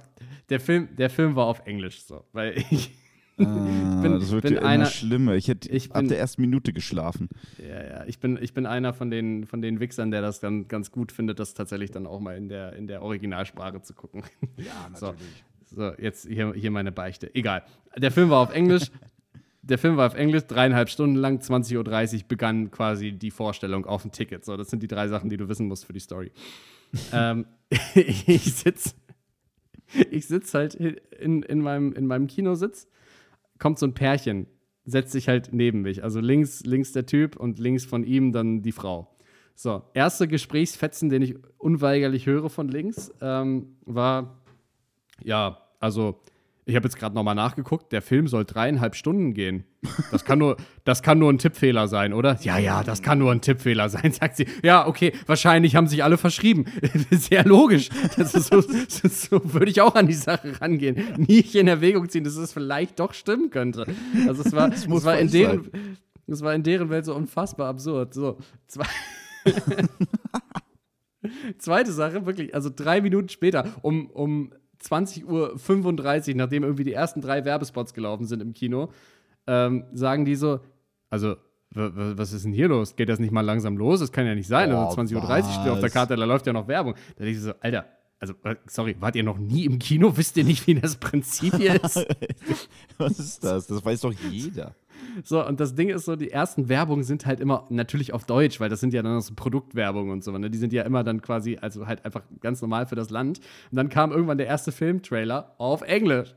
[0.51, 2.91] der, Film, der Film war auf Englisch, so, weil ich
[3.39, 5.35] Ah, bin, das wird bin ja immer einer, schlimmer.
[5.35, 7.29] Ich hätte ich bin, ab der ersten Minute geschlafen.
[7.59, 8.05] Ja, ja.
[8.07, 11.13] Ich bin, ich bin einer von den, von den Wichsern, der das dann ganz gut
[11.13, 14.23] findet, das tatsächlich dann auch mal in der, in der Originalsprache zu gucken.
[14.57, 15.45] Ja, natürlich.
[15.67, 17.35] So, so jetzt hier, hier meine Beichte.
[17.35, 17.63] Egal.
[17.97, 18.91] Der Film war auf Englisch.
[19.63, 24.03] der Film war auf Englisch, dreieinhalb Stunden lang, 20.30 Uhr begann quasi die Vorstellung auf
[24.03, 24.45] dem Ticket.
[24.45, 26.33] So, das sind die drei Sachen, die du wissen musst für die Story.
[27.13, 27.47] ähm,
[27.95, 28.95] ich sitze
[30.11, 32.89] ich sitz halt in, in, meinem, in meinem Kinositz
[33.59, 34.47] kommt so ein Pärchen,
[34.85, 36.03] setzt sich halt neben mich.
[36.03, 39.15] Also links, links der Typ und links von ihm dann die Frau.
[39.55, 44.41] So, erster Gesprächsfetzen, den ich unweigerlich höre von links, ähm, war,
[45.23, 46.21] ja, also
[46.69, 49.65] ich habe jetzt gerade nochmal nachgeguckt, der Film soll dreieinhalb Stunden gehen.
[50.13, 52.39] Das kann, nur, das kann nur ein Tippfehler sein, oder?
[52.43, 54.47] Ja, ja, das kann nur ein Tippfehler sein, sagt sie.
[54.63, 56.67] Ja, okay, wahrscheinlich haben sich alle verschrieben.
[57.11, 57.89] Sehr logisch.
[58.19, 61.03] Das ist so, so würde ich auch an die Sache rangehen.
[61.17, 63.87] Nicht in Erwägung ziehen, dass es vielleicht doch stimmen könnte.
[64.27, 65.71] Also es war, es war, in, deren,
[66.27, 68.13] es war in deren Welt so unfassbar absurd.
[68.13, 68.85] So, zwei.
[71.59, 74.53] Zweite Sache, wirklich, also drei Minuten später, um, um
[74.83, 78.91] 20.35 Uhr, nachdem irgendwie die ersten drei Werbespots gelaufen sind im Kino,
[79.47, 80.61] ähm, sagen die so,
[81.11, 81.37] also
[81.71, 82.97] was ist denn hier los?
[82.97, 84.01] Geht das nicht mal langsam los?
[84.01, 84.73] Das kann ja nicht sein.
[84.73, 86.95] Oh, also 20.30 Uhr steht auf der Karte, da läuft ja noch Werbung.
[87.17, 87.85] Da denke ich so, Alter,
[88.21, 90.13] also, äh, sorry, wart ihr noch nie im Kino?
[90.17, 92.07] Wisst ihr nicht, wie das Prinzip hier ist?
[92.99, 93.67] was ist das?
[93.67, 94.75] Das weiß doch jeder.
[95.23, 98.59] So, und das Ding ist so, die ersten Werbungen sind halt immer natürlich auf Deutsch,
[98.59, 100.51] weil das sind ja dann so Produktwerbungen und so, ne?
[100.51, 103.39] Die sind ja immer dann quasi, also halt einfach ganz normal für das Land.
[103.71, 106.35] Und dann kam irgendwann der erste Filmtrailer auf Englisch.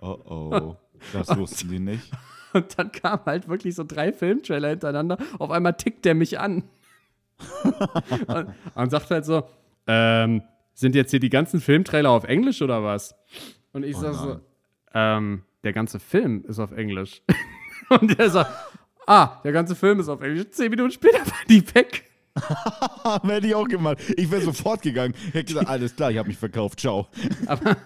[0.00, 0.76] Oh oh,
[1.12, 2.10] das wussten die nicht.
[2.52, 5.18] Und dann kamen halt wirklich so drei Filmtrailer hintereinander.
[5.38, 6.64] Auf einmal tickt der mich an.
[8.26, 9.44] und, und sagt halt so,
[9.86, 10.42] ähm,
[10.74, 13.14] sind jetzt hier die ganzen Filmtrailer auf Englisch oder was?
[13.72, 14.40] Und ich oh sag so,
[14.92, 17.22] ähm, der ganze Film ist auf Englisch.
[17.88, 18.50] Und er sagt,
[19.06, 20.50] ah, der ganze Film ist auf Englisch.
[20.50, 22.04] Zehn Minuten später war die weg.
[23.22, 23.98] Hätte ich auch gemacht.
[24.16, 25.14] Ich wäre sofort gegangen.
[25.28, 27.06] Ich hätte gesagt, alles klar, ich habe mich verkauft, ciao.
[27.46, 27.76] Aber,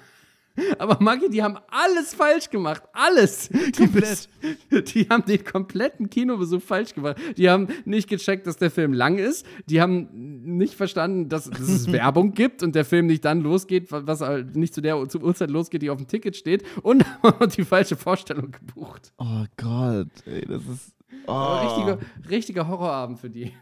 [0.78, 2.82] aber Maggi, die haben alles falsch gemacht.
[2.92, 3.48] Alles.
[3.76, 4.28] Komplett.
[4.70, 7.16] Die, die, haben den kompletten Kinobesuch falsch gemacht.
[7.36, 9.46] Die haben nicht gecheckt, dass der Film lang ist.
[9.66, 10.08] Die haben
[10.56, 14.56] nicht verstanden, dass, dass es Werbung gibt und der Film nicht dann losgeht, was halt
[14.56, 16.64] nicht zu der Uhrzeit losgeht, die auf dem Ticket steht.
[16.82, 17.04] Und
[17.56, 19.12] die falsche Vorstellung gebucht.
[19.18, 20.94] Oh Gott, ey, das ist.
[21.26, 21.56] Oh.
[21.56, 21.98] Richtiger,
[22.30, 23.52] richtiger Horrorabend für die.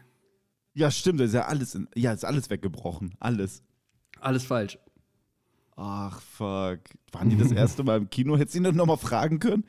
[0.73, 3.15] Ja, stimmt, da ist ja alles, in, ja, ist alles weggebrochen.
[3.19, 3.63] Alles.
[4.19, 4.77] Alles falsch.
[5.79, 6.79] Ach, fuck.
[7.11, 8.35] Waren die das erste Mal im Kino?
[8.35, 9.63] Hättest du ihn dann nochmal fragen können?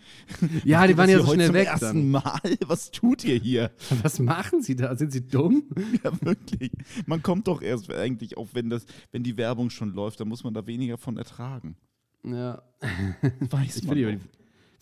[0.65, 1.69] Ja, die waren ja so schnell weg.
[1.69, 2.41] Zum ersten Mal?
[2.67, 3.71] Was tut ihr hier?
[4.03, 4.97] Was machen sie da?
[4.97, 5.65] Sind sie dumm?
[6.03, 6.73] Ja, wirklich.
[7.07, 10.45] Man kommt doch erst eigentlich auf, wenn, das, wenn die Werbung schon läuft, dann muss
[10.45, 11.77] man da weniger von ertragen.
[12.25, 12.63] Ja.
[13.51, 14.21] Weiß ich finde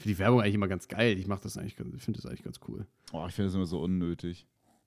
[0.05, 1.19] die, Werbung eigentlich immer ganz geil.
[1.19, 2.87] Ich, das ich finde das eigentlich ganz cool.
[3.13, 4.47] Oh, ich finde das immer so unnötig.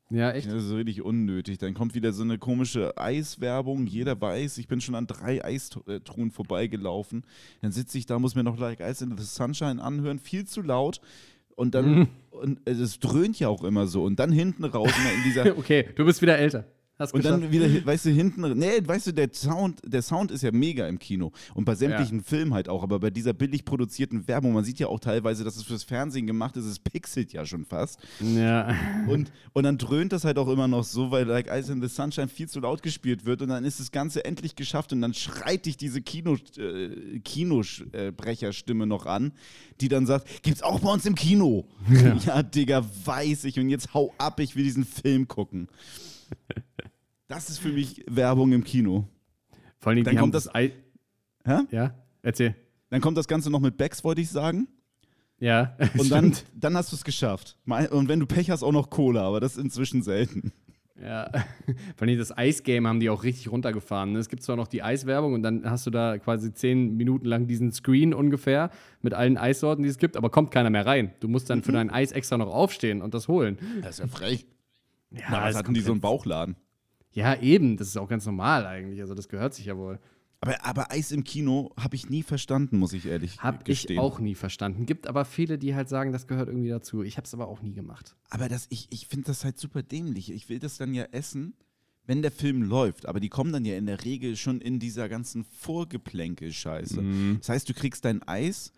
[0.09, 0.47] Ja, echt.
[0.47, 1.59] Das ist richtig unnötig.
[1.59, 3.85] Dann kommt wieder so eine komische Eiswerbung.
[3.85, 7.23] Jeder weiß, ich bin schon an drei Eistruhen vorbeigelaufen.
[7.61, 10.61] Dann sitze ich da, muss mir noch Like Ice in the Sunshine anhören, viel zu
[10.61, 10.99] laut.
[11.55, 12.07] Und dann, mhm.
[12.31, 14.03] und es dröhnt ja auch immer so.
[14.03, 15.57] Und dann hinten raus in dieser.
[15.57, 16.65] okay, du bist wieder älter.
[16.99, 17.43] Hast und geschafft.
[17.43, 20.85] dann wieder, weißt du, hinten, nee, weißt du, der Sound, der Sound ist ja mega
[20.85, 22.23] im Kino und bei sämtlichen ja.
[22.25, 25.55] Filmen halt auch, aber bei dieser billig produzierten Werbung, man sieht ja auch teilweise, dass
[25.55, 27.99] es fürs Fernsehen gemacht ist, es pixelt ja schon fast.
[28.19, 28.75] Ja.
[29.07, 31.87] Und, und dann dröhnt das halt auch immer noch so, weil Like Ice in the
[31.87, 35.13] Sunshine viel zu laut gespielt wird und dann ist das Ganze endlich geschafft und dann
[35.13, 39.31] schreit dich diese Kino, äh, Kinosprecherstimme noch an,
[39.79, 41.65] die dann sagt, gibt's auch bei uns im Kino.
[41.89, 42.13] Ja.
[42.25, 45.69] ja, Digga, weiß ich und jetzt hau ab, ich will diesen Film gucken.
[47.29, 49.07] Das ist für mich Werbung im Kino.
[49.77, 50.53] Vor allem, dann kommt das.
[50.53, 50.73] Ei
[51.45, 51.59] Hä?
[51.71, 52.55] Ja, erzähl.
[52.89, 54.67] Dann kommt das Ganze noch mit Becks, wollte ich sagen.
[55.39, 55.77] Ja.
[55.97, 57.55] Und dann, dann hast du es geschafft.
[57.91, 60.51] Und wenn du Pech hast, auch noch Cola, aber das ist inzwischen selten.
[61.01, 61.29] Ja,
[61.95, 64.11] vor allem das Eisgame haben die auch richtig runtergefahren.
[64.13, 64.19] ne?
[64.19, 67.45] Es gibt zwar noch die Eiswerbung und dann hast du da quasi zehn Minuten lang
[67.45, 71.13] diesen Screen ungefähr mit allen Eissorten, die es gibt, aber kommt keiner mehr rein.
[71.19, 73.59] Du musst dann für dein Eis extra noch aufstehen und das holen.
[73.81, 74.47] Das ist ja frech.
[75.11, 76.55] Ja, Na, was hatten die so einen Bauchladen?
[77.19, 77.77] Ja, eben.
[77.77, 79.01] Das ist auch ganz normal eigentlich.
[79.01, 79.99] Also, das gehört sich ja wohl.
[80.41, 83.97] Aber, aber Eis im Kino habe ich nie verstanden, muss ich ehrlich Hab gestehen.
[83.97, 84.85] ich auch nie verstanden.
[84.85, 87.03] Gibt aber viele, die halt sagen, das gehört irgendwie dazu.
[87.03, 88.15] Ich habe es aber auch nie gemacht.
[88.29, 90.31] Aber das, ich, ich finde das halt super dämlich.
[90.31, 91.55] Ich will das dann ja essen,
[92.05, 93.05] wenn der Film läuft.
[93.05, 97.03] Aber die kommen dann ja in der Regel schon in dieser ganzen Vorgeplänkel-Scheiße.
[97.39, 98.71] Das heißt, du kriegst dein Eis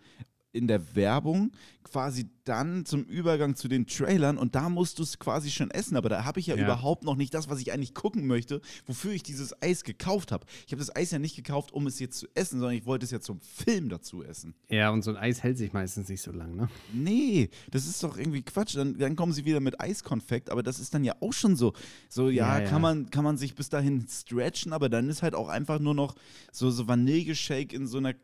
[0.52, 1.52] in der Werbung
[1.84, 5.96] quasi dann zum Übergang zu den Trailern und da musst du es quasi schon essen.
[5.96, 6.64] Aber da habe ich ja, Ja.
[6.64, 10.46] überhaupt noch nicht das, was ich eigentlich gucken möchte, wofür ich dieses Eis gekauft habe.
[10.66, 13.04] Ich habe das Eis ja nicht gekauft, um es jetzt zu essen, sondern ich wollte
[13.04, 14.54] es ja zum Film dazu essen.
[14.70, 16.68] Ja, und so ein Eis hält sich meistens nicht so lang, ne?
[16.92, 18.76] Nee, das ist doch irgendwie Quatsch.
[18.76, 21.72] Dann, dann kommen sie wieder mit Eiskonfekt, aber das ist dann ja auch schon so.
[22.08, 22.68] So, ja, Ja, ja.
[22.70, 25.94] Kann, man, kann man sich bis dahin stretchen, aber dann ist halt auch einfach nur
[25.94, 26.14] noch
[26.52, 28.14] so, so Vanilleshake in so einer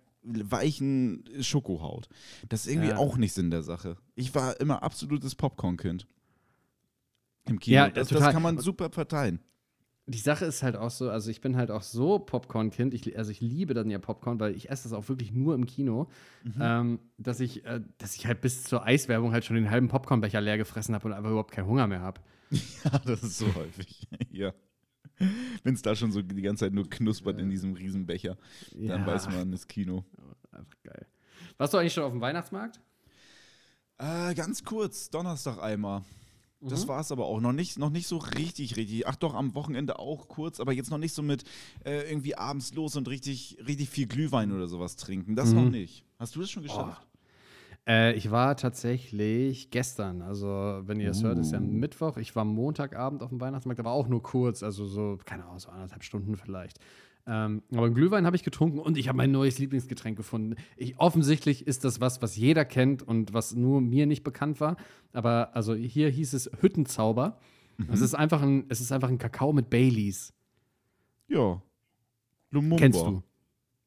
[0.51, 2.09] weichen Schokohaut.
[2.49, 2.97] Das ist irgendwie Ja.
[2.97, 3.97] auch nicht Sinn der Sache.
[4.15, 6.07] Ich war immer absolutes Popcorn-Kind.
[7.47, 7.75] Im Kino.
[7.77, 9.41] Ja, das, das kann man super verteilen.
[10.07, 13.41] Die Sache ist halt auch so, also ich bin halt auch so Popcorn-Kind, also ich
[13.43, 16.09] liebe dann ja Popcorn, weil ich esse das auch wirklich nur im Kino,
[16.59, 20.41] ähm, dass, ich, äh, dass ich halt bis zur Eiswerbung halt schon den halben Popcornbecher
[20.41, 22.21] leer gefressen habe und einfach überhaupt keinen Hunger mehr habe.
[22.85, 24.09] Ja, das ist so häufig.
[24.31, 24.55] ja.
[25.65, 28.37] Wenn es da schon so die ganze Zeit nur knuspert in diesem Riesenbecher,
[28.73, 29.07] dann Ja.
[29.07, 30.05] weiß man, ist Kino.
[30.53, 31.07] Einfach geil.
[31.57, 32.81] Warst du eigentlich schon auf dem Weihnachtsmarkt?
[33.99, 36.03] Äh, ganz kurz, Donnerstag einmal.
[36.61, 36.89] Das Mhm.
[36.89, 37.41] war es aber auch.
[37.41, 39.07] Noch nicht, noch nicht so richtig, richtig.
[39.07, 41.45] Ach doch, am Wochenende auch kurz, aber jetzt noch nicht so mit
[41.85, 45.37] äh, irgendwie abends los und richtig, richtig viel Glühwein oder sowas trinken.
[45.37, 45.71] Das noch Mhm.
[45.71, 46.05] nicht.
[46.19, 47.08] Hast du das schon geschafft?
[47.89, 50.47] Äh, ich war tatsächlich gestern, also
[50.85, 51.63] wenn ihr es hört, ist ja Uh.
[51.63, 52.19] Mittwoch.
[52.19, 55.71] Ich war Montagabend auf dem Weihnachtsmarkt, aber auch nur kurz, also so, keine Ahnung, so
[55.71, 56.79] anderthalb Stunden vielleicht.
[57.27, 60.57] Ähm, aber einen Glühwein habe ich getrunken und ich habe mein neues Lieblingsgetränk gefunden.
[60.77, 64.77] Ich, offensichtlich ist das was, was jeder kennt und was nur mir nicht bekannt war.
[65.13, 67.39] Aber also hier hieß es Hüttenzauber.
[67.77, 67.89] Mhm.
[67.93, 70.33] Es ist einfach ein, es ist einfach ein Kakao mit Baileys.
[71.29, 71.61] Ja.
[72.51, 72.77] Lumumba.
[72.77, 73.23] Kennst du?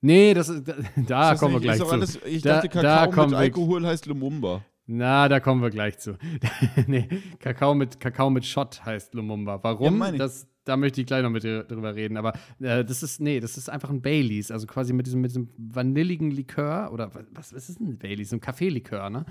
[0.02, 1.88] Nee, das ist, da, da Ist das kommen wir gleich zu.
[1.88, 4.64] alles, ich Da- dachte, da Kakao kommen mit Alkohol heißt Lumumba.
[4.88, 6.18] Na, da kommen wir gleich zu.
[6.88, 7.08] nee,
[7.40, 9.56] Kakao mit, Kakao mit Shot heißt Lumumba.
[9.56, 10.02] Ja, Warum?
[10.04, 10.18] ich.
[10.18, 12.18] das, da möchte ich gleich noch mit dir drüber reden.
[12.18, 14.52] Aber äh, das ist, nee, das ist einfach ein Baileys.
[14.52, 16.92] Also quasi mit diesem, mit diesem vanilligen Likör.
[16.92, 18.32] Oder was, was ist denn ein Baileys?
[18.32, 19.26] So ein Kaffeelikör, ne?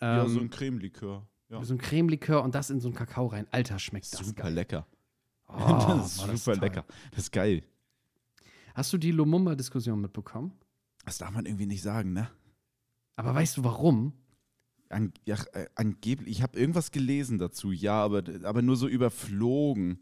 [0.00, 1.26] ja, Ähm, so ein Cremelikör.
[1.48, 1.62] Ja.
[1.64, 3.46] so ein Cremelikör und das in so ein Kakao rein.
[3.52, 4.54] Alter, schmeckt das Super geil.
[4.54, 4.86] lecker.
[5.48, 5.54] Oh,
[5.88, 6.68] das ist das super toll.
[6.68, 6.84] lecker.
[7.12, 7.62] Das ist geil.
[8.74, 10.52] Hast du die Lumumba-Diskussion mitbekommen?
[11.04, 12.30] Das darf man irgendwie nicht sagen, ne?
[13.16, 14.12] Aber weißt du warum?
[14.88, 20.00] An, ja, äh, angeblich, ich habe irgendwas gelesen dazu, ja, aber, aber nur so überflogen.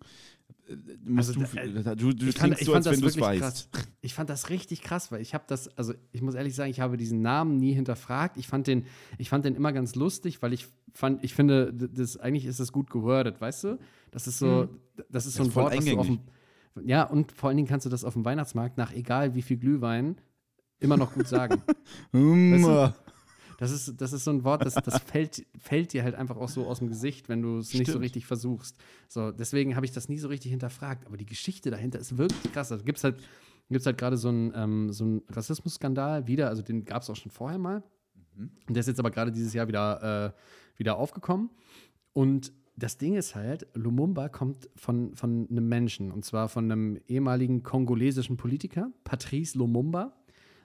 [0.67, 0.77] Äh,
[1.17, 3.41] Also, du, äh, du, du ich fand, klingst so, als wenn das du es weißt.
[3.43, 3.69] krass.
[4.01, 6.81] Ich fand das richtig krass, weil ich habe das, also ich muss ehrlich sagen, ich
[6.81, 8.39] habe diesen Namen nie hinterfragt.
[8.39, 8.87] Ich fand den,
[9.19, 12.73] ich fand den immer ganz lustig, weil ich fand, ich finde, das eigentlich ist das
[12.73, 13.79] gut gewordet, weißt du?
[14.11, 14.69] Das ist so,
[15.11, 16.21] das ist so Das ein ist voll Wort, was du auf dem.
[16.85, 19.57] Ja und vor allen Dingen kannst du das auf dem Weihnachtsmarkt nach egal wie viel
[19.57, 20.21] Glühwein
[20.81, 21.62] immer noch gut sagen.
[22.12, 22.95] Hm, Weißt
[23.59, 26.49] Das ist, das ist so ein Wort, das, das fällt, fällt dir halt einfach auch
[26.49, 28.77] so aus dem Gesicht, wenn du es nicht so richtig versuchst.
[29.09, 31.07] So, deswegen habe ich das nie so richtig hinterfragt.
[31.07, 32.71] Aber die Geschichte dahinter ist wirklich krass.
[32.71, 33.17] Also gibt es halt,
[33.69, 37.17] gibt's halt gerade so einen ähm, so einen Rassismusskandal wieder, also den gab es auch
[37.17, 37.83] schon vorher mal.
[38.37, 38.51] Mhm.
[38.69, 41.51] Und der ist jetzt aber gerade dieses Jahr wieder, äh, wieder aufgekommen.
[42.12, 47.01] Und das Ding ist halt, Lumumba kommt von, von einem Menschen, und zwar von einem
[47.09, 50.14] ehemaligen kongolesischen Politiker, Patrice Lumumba.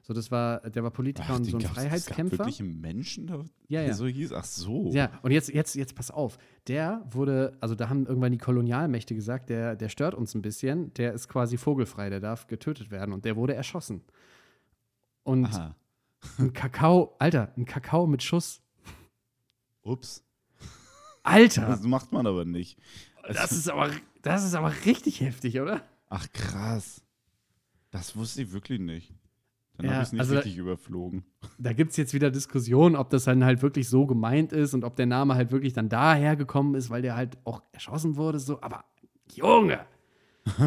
[0.05, 2.37] So, das war, der war Politiker Ach, und so ein gab's- Es gab Freiheitskämpfer.
[2.39, 3.35] wirklich einen Menschen, da,
[3.69, 3.93] Ja, der ja.
[3.93, 4.33] so hieß?
[4.33, 4.91] Ach so.
[4.91, 6.37] Ja, und jetzt, jetzt, jetzt pass auf.
[6.67, 10.93] Der wurde, also da haben irgendwann die Kolonialmächte gesagt, der, der stört uns ein bisschen,
[10.95, 14.01] der ist quasi vogelfrei, der darf getötet werden und der wurde erschossen.
[15.23, 15.73] Und Aha.
[16.37, 18.61] ein Kakao, Alter, ein Kakao mit Schuss.
[19.83, 20.21] Ups.
[21.23, 21.67] Alter!
[21.67, 22.77] Das macht man aber nicht.
[23.27, 23.89] Das ist aber,
[24.21, 25.81] das ist aber richtig heftig, oder?
[26.09, 27.01] Ach krass.
[27.91, 29.13] Das wusste ich wirklich nicht.
[29.77, 31.23] Dann Ja, habe ich es nicht also da- richtig überflogen.
[31.57, 34.83] Da gibt es jetzt wieder Diskussionen, ob das dann halt wirklich so gemeint ist und
[34.83, 38.39] ob der Name halt wirklich dann daher gekommen ist, weil der halt auch erschossen wurde,
[38.39, 38.61] so.
[38.61, 38.83] Aber
[39.33, 39.79] Junge,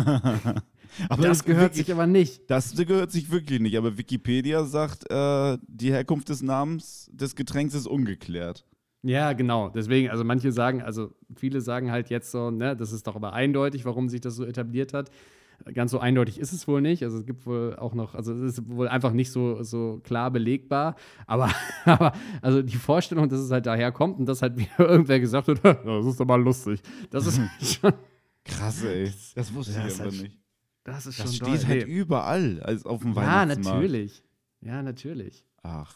[1.11, 2.49] Aber das gehört wirklich- sich aber nicht.
[2.51, 7.75] Das gehört sich wirklich nicht, aber Wikipedia sagt, äh, die Herkunft des Namens des Getränks
[7.75, 8.65] ist ungeklärt.
[9.07, 9.69] Ja, genau.
[9.71, 13.33] Deswegen, also manche sagen, also viele sagen halt jetzt so, ne, das ist doch aber
[13.33, 15.11] eindeutig, warum sich das so etabliert hat.
[15.73, 17.03] Ganz so eindeutig ist es wohl nicht.
[17.03, 20.31] Also es gibt wohl auch noch, also es ist wohl einfach nicht so, so klar
[20.31, 20.97] belegbar.
[21.27, 21.49] Aber,
[21.85, 25.49] aber also die Vorstellung, dass es halt daher kommt und dass halt wieder irgendwer gesagt
[25.49, 26.81] hat, das ist doch mal lustig.
[27.11, 27.93] Das ist schon,
[28.45, 29.13] Krass, ey.
[29.35, 30.39] Das wusste Ja, ich das aber hat- nicht.
[30.85, 31.69] Das ist Das schon steht doll.
[31.69, 31.93] halt Nee.
[31.95, 33.81] überall als auf dem Ja, Weihnachtsmarkt.
[33.83, 34.23] natürlich.
[34.61, 35.45] Ja, natürlich.
[35.63, 35.95] Ach,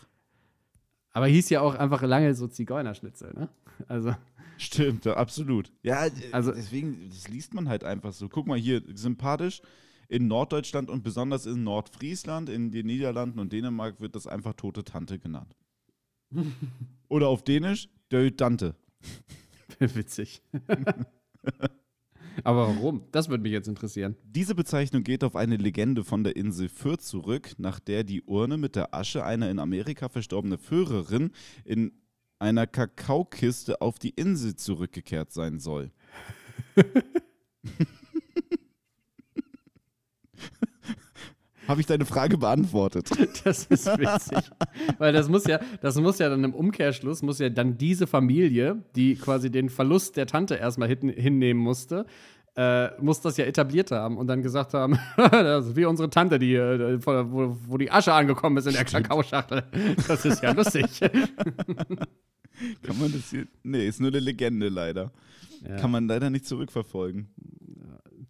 [1.12, 3.48] Aber hieß ja auch einfach lange so Zigeunerschnitzel, ne?
[3.88, 4.14] Also,
[4.58, 5.72] stimmt, absolut.
[5.82, 8.28] Ja, also Also- deswegen, das liest man halt einfach so.
[8.28, 9.62] Guck mal hier, sympathisch.
[10.08, 14.82] In Norddeutschland und besonders in Nordfriesland, in den Niederlanden und Dänemark wird das einfach tote
[14.82, 15.54] Tante genannt.
[17.08, 18.74] Oder auf Dänisch, Dö Dante.
[19.78, 20.42] witzig.
[22.44, 23.02] Aber warum?
[23.12, 24.16] Das würde mich jetzt interessieren.
[24.24, 28.56] Diese Bezeichnung geht auf eine Legende von der Insel Fürth zurück, nach der die Urne
[28.56, 31.30] mit der Asche einer in Amerika verstorbenen Führerin
[31.64, 31.92] in
[32.38, 35.92] einer Kakaokiste auf die Insel zurückgekehrt sein soll.
[41.70, 43.09] Habe ich deine Frage beantwortet?
[43.44, 44.50] Das ist witzig.
[44.98, 48.83] Weil das muss ja, das muss ja dann im Umkehrschluss, muss ja dann diese Familie,
[48.96, 52.06] die quasi den Verlust der Tante erstmal hin, hinnehmen musste,
[52.56, 56.40] äh, muss das ja etabliert haben und dann gesagt haben, das ist wie unsere Tante,
[56.40, 59.62] die, äh, wo, wo die Asche angekommen ist in der Kakaoschachtel.
[60.09, 60.87] Das ist ja lustig.
[62.83, 63.46] Kann man das hier?
[63.62, 65.12] Nee, ist nur eine Legende leider.
[65.66, 65.76] Ja.
[65.76, 67.28] Kann man leider nicht zurückverfolgen.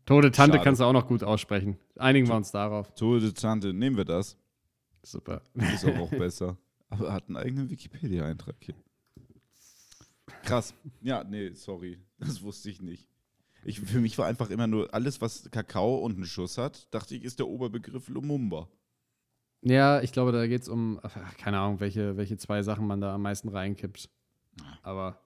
[0.06, 0.64] Tote Tante Schade.
[0.64, 1.78] kannst du auch noch gut aussprechen.
[1.96, 2.92] Einigen wir uns darauf.
[2.94, 4.36] Tote Tante, nehmen wir das.
[5.02, 5.42] Super.
[5.54, 6.56] Ist auch, auch besser.
[6.88, 8.74] Aber hat einen eigenen Wikipedia-Eintrag hier.
[10.42, 10.74] Krass.
[11.00, 11.98] Ja, nee, sorry.
[12.18, 13.08] Das wusste ich nicht.
[13.64, 17.14] Ich, für mich war einfach immer nur alles, was Kakao und einen Schuss hat, dachte
[17.14, 18.68] ich, ist der Oberbegriff Lumumba.
[19.62, 20.98] Ja, ich glaube, da geht es um,
[21.38, 24.08] keine Ahnung, welche, welche zwei Sachen man da am meisten reinkippt.
[24.82, 25.20] Aber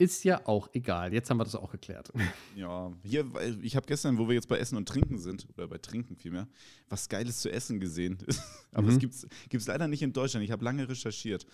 [0.00, 1.12] ist ja auch egal.
[1.12, 2.10] Jetzt haben wir das auch geklärt.
[2.56, 5.68] Ja, hier, weil ich habe gestern, wo wir jetzt bei Essen und Trinken sind, oder
[5.68, 6.48] bei Trinken vielmehr,
[6.88, 8.18] was Geiles zu essen gesehen.
[8.72, 8.94] aber Mhm.
[8.94, 8.98] es
[9.48, 10.42] gibt es leider nicht in Deutschland.
[10.44, 11.46] Ich habe lange recherchiert.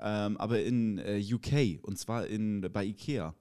[0.00, 3.34] Ähm, aber in äh, UK, und zwar in, bei Ikea.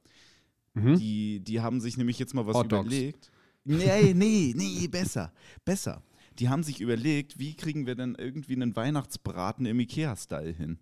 [0.75, 0.97] Mhm.
[0.97, 3.31] Die, die haben sich nämlich jetzt mal was überlegt.
[3.63, 5.33] Nee, nee, nee, besser,
[5.65, 6.01] besser.
[6.39, 10.79] Die haben sich überlegt, wie kriegen wir denn irgendwie einen Weihnachtsbraten im Ikea-Style hin?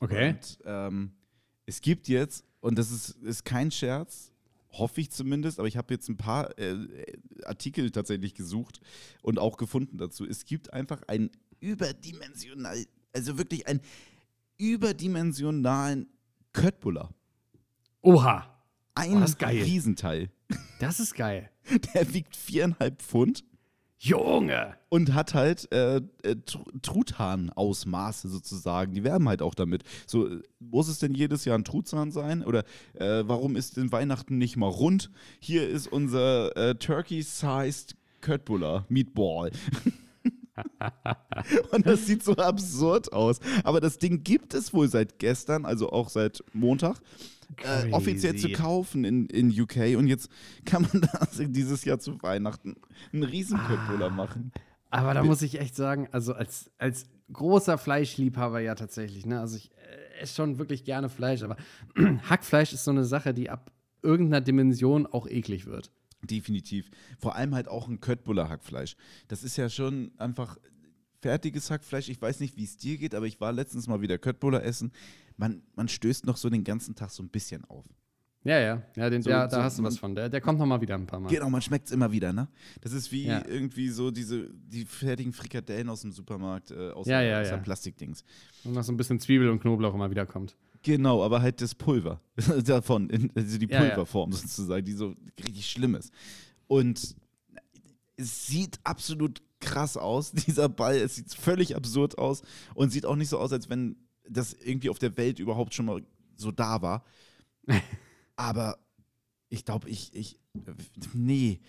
[0.00, 0.30] Okay.
[0.30, 1.12] Und ähm,
[1.66, 4.32] es gibt jetzt, und das ist, ist kein Scherz,
[4.72, 6.76] hoffe ich zumindest, aber ich habe jetzt ein paar äh,
[7.44, 8.80] Artikel tatsächlich gesucht
[9.22, 10.24] und auch gefunden dazu.
[10.26, 13.80] Es gibt einfach einen überdimensional, also wirklich einen
[14.58, 16.08] überdimensionalen
[16.52, 17.12] Köttbullar.
[18.02, 18.62] Oha,
[18.94, 19.36] Ein Oh, das.
[19.64, 20.30] Riesenteil.
[20.78, 21.50] das ist geil.
[21.94, 23.44] Der wiegt viereinhalb Pfund
[24.02, 24.74] Junge!
[24.88, 28.92] und hat halt äh, äh, Tr- Truthahn-Ausmaße sozusagen.
[28.94, 29.84] Die werben halt auch damit.
[30.06, 32.42] So, muss es denn jedes Jahr ein Truthahn sein?
[32.42, 35.10] Oder äh, warum ist denn Weihnachten nicht mal rund?
[35.38, 39.52] Hier ist unser äh, Turkey-sized Köttbullar, Meatball.
[41.72, 43.38] Und das sieht so absurd aus.
[43.64, 47.00] Aber das Ding gibt es wohl seit gestern, also auch seit Montag,
[47.64, 49.96] äh, offiziell zu kaufen in, in UK.
[49.96, 50.28] Und jetzt
[50.64, 52.76] kann man das dieses Jahr zu Weihnachten
[53.12, 54.14] einen riesen Köttbullar Ah.
[54.14, 54.52] machen.
[54.90, 59.38] Aber da muss ich echt sagen, also als, als großer Fleischliebhaber ja tatsächlich, ne?
[59.38, 61.56] Also ich äh, esse schon wirklich gerne Fleisch, aber
[62.28, 63.70] Hackfleisch ist so eine Sache, die ab
[64.02, 65.92] irgendeiner Dimension auch eklig wird.
[66.22, 66.90] Definitiv.
[67.18, 68.96] Vor allem halt auch ein Köttbullar Hackfleisch.
[69.28, 70.58] Das ist ja schon einfach
[71.20, 72.08] fertiges Hackfleisch.
[72.08, 74.92] Ich weiß nicht, wie es dir geht, aber ich war letztens mal wieder Köttbullar essen.
[75.36, 77.84] Man, man stößt noch so den ganzen Tag so ein bisschen auf.
[78.42, 80.14] Ja, ja, ja, den, So- ja so- da hast du was von.
[80.14, 81.28] Der, der kommt noch mal wieder ein paar Mal.
[81.28, 82.48] Genau, man schmeckt es immer wieder, ne?
[82.80, 83.44] Das ist wie Ja.
[83.46, 87.48] irgendwie so diese, die fertigen Frikadellen aus dem Supermarkt, äh, aus, Ja, der, ja, aus
[87.48, 87.62] der ja.
[87.62, 88.24] Plastikdings.
[88.64, 90.56] Und noch so ein bisschen Zwiebel und Knoblauch immer wieder kommt.
[90.82, 92.22] Genau, aber halt das Pulver
[92.64, 93.66] davon, in, also die.
[93.66, 96.10] Pulverform sozusagen, die so richtig schlimm ist.
[96.66, 97.14] Und
[98.16, 100.96] es sieht absolut krass aus, dieser Ball.
[100.96, 102.42] Es sieht völlig absurd aus
[102.74, 103.96] und sieht auch nicht so aus, als wenn
[104.28, 106.02] das irgendwie auf der Welt überhaupt schon mal
[106.36, 107.04] so da war.
[108.36, 108.78] Aber
[109.48, 110.38] ich glaube, ich, ich,
[111.12, 111.60] nee,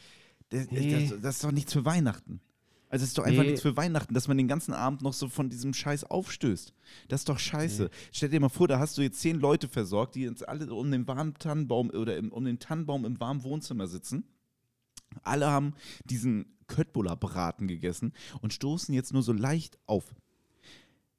[0.50, 1.08] das, Nee.
[1.10, 2.42] Das, das ist doch nichts für Weihnachten.
[2.90, 3.52] Also es ist doch einfach Nee.
[3.52, 6.74] nichts für Weihnachten, dass man den ganzen Abend noch so von diesem Scheiß aufstößt.
[7.08, 7.90] Das ist doch scheiße.
[8.12, 10.92] Stell dir mal vor, da hast du jetzt zehn Leute versorgt, die jetzt alle um
[10.92, 14.26] den warmen Tannenbaum oder im, um den Tannenbaum im warmen Wohnzimmer sitzen.
[15.24, 15.74] Alle haben
[16.04, 20.06] diesen Köttbullar-Braten gegessen und stoßen jetzt nur so leicht auf.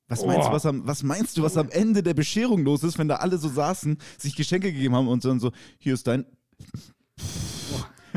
[0.09, 0.53] Was meinst, du, Oh.
[0.53, 3.39] was, am, was meinst du, was am Ende der Bescherung los ist, wenn da alle
[3.39, 6.27] so saßen, sich Geschenke gegeben haben und dann so, hier ist dein,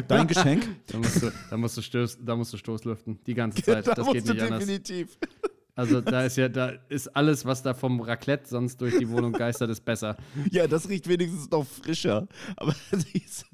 [0.08, 0.68] dein Geschenk.
[0.88, 3.20] Da musst du, da musst du, Stoß, da musst du Stoßlüften.
[3.26, 3.88] Die ganze Zeit.
[3.88, 4.66] da das musst geht du nicht anders.
[5.78, 9.34] Also da ist ja, da ist alles, was da vom Raclette sonst durch die Wohnung
[9.34, 10.16] geistert, ist besser.
[10.52, 12.28] Ja, das riecht wenigstens noch frischer.
[12.56, 12.74] Aber
[13.14, 13.46] diese,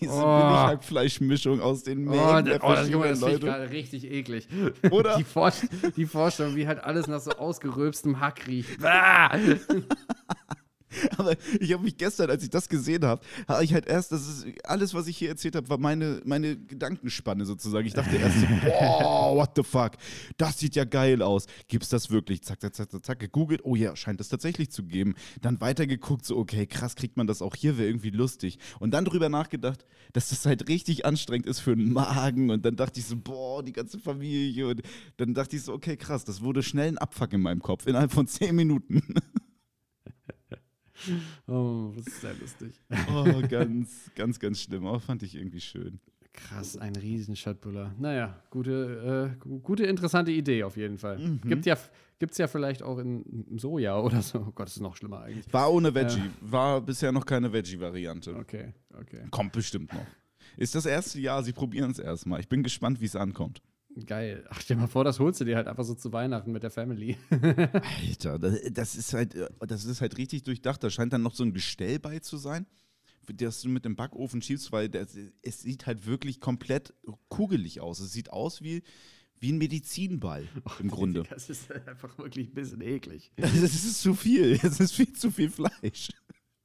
[0.00, 0.16] diese Oh.
[0.38, 3.46] Billighackfleischmischung aus den Oh, Mägen der da- oh das, Junge, das riecht Leute.
[3.46, 4.48] gerade richtig eklig.
[4.90, 5.16] Oder?
[5.18, 5.52] Die, Vor
[5.96, 8.82] die Vorstellung, wie halt alles nach so ausgeröbstem Hack riecht.
[8.84, 9.36] Ah!
[11.18, 14.26] Aber ich habe mich gestern, als ich das gesehen habe, habe ich halt erst, das
[14.26, 17.86] ist alles, was ich hier erzählt habe, war meine, meine Gedankenspanne sozusagen.
[17.86, 19.92] Ich dachte erst, so, boah, what the fuck,
[20.36, 21.46] das sieht ja geil aus.
[21.68, 22.42] Gibt's das wirklich?
[22.42, 25.14] Zack, zack, zack, zack, zack, gegoogelt, oh ja, scheint es tatsächlich zu geben.
[25.42, 28.58] Dann weitergeguckt, so, okay, krass, kriegt man das auch hier, wäre irgendwie lustig.
[28.80, 32.50] Und dann drüber nachgedacht, dass das halt richtig anstrengend ist für den Magen.
[32.50, 34.68] Und dann dachte ich so, boah, die ganze Familie.
[34.68, 34.82] Und
[35.18, 38.12] dann dachte ich so, okay, krass, das wurde schnell ein Abfuck in meinem Kopf, innerhalb
[38.12, 39.02] von zehn Minuten.
[41.46, 42.80] Oh, das ist sehr lustig.
[43.14, 44.86] Oh, ganz, ganz, ganz schlimm.
[44.86, 46.00] Aber fand ich irgendwie schön.
[46.32, 47.94] Krass, ein riesen Shotbuller.
[47.98, 51.18] Naja, gute, äh, gu- gute, interessante Idee auf jeden Fall.
[51.18, 51.40] Mhm.
[51.40, 51.76] Gibt ja,
[52.18, 53.24] gibt's ja vielleicht auch in
[53.58, 54.38] Soja oder so.
[54.46, 55.52] Oh Gott, das ist noch schlimmer eigentlich.
[55.52, 56.22] War ohne Veggie.
[56.40, 58.36] War bisher noch keine Veggie-Variante.
[58.36, 59.24] Okay, okay.
[59.30, 60.06] Kommt bestimmt noch.
[60.56, 62.38] Ist das erste Jahr, sie probieren es erstmal.
[62.40, 63.60] Ich bin gespannt, wie es ankommt.
[64.06, 64.44] Geil.
[64.50, 66.62] Ach, stell dir mal vor, das holst du dir halt einfach so zu Weihnachten mit
[66.62, 67.16] der Family.
[67.30, 70.82] Alter, das, das ist halt, das ist halt richtig durchdacht.
[70.82, 72.66] Da scheint dann noch so ein Gestell bei zu sein,
[73.26, 76.94] das du mit dem Backofen schiebst, weil das, es sieht halt wirklich komplett
[77.28, 78.00] kugelig aus.
[78.00, 78.82] Es sieht aus wie,
[79.40, 80.46] wie ein Medizinball
[80.80, 81.24] im Grunde.
[81.28, 83.32] Das ist halt einfach wirklich ein bisschen eklig.
[83.36, 84.58] Das ist zu viel.
[84.62, 86.10] Es ist viel zu viel Fleisch.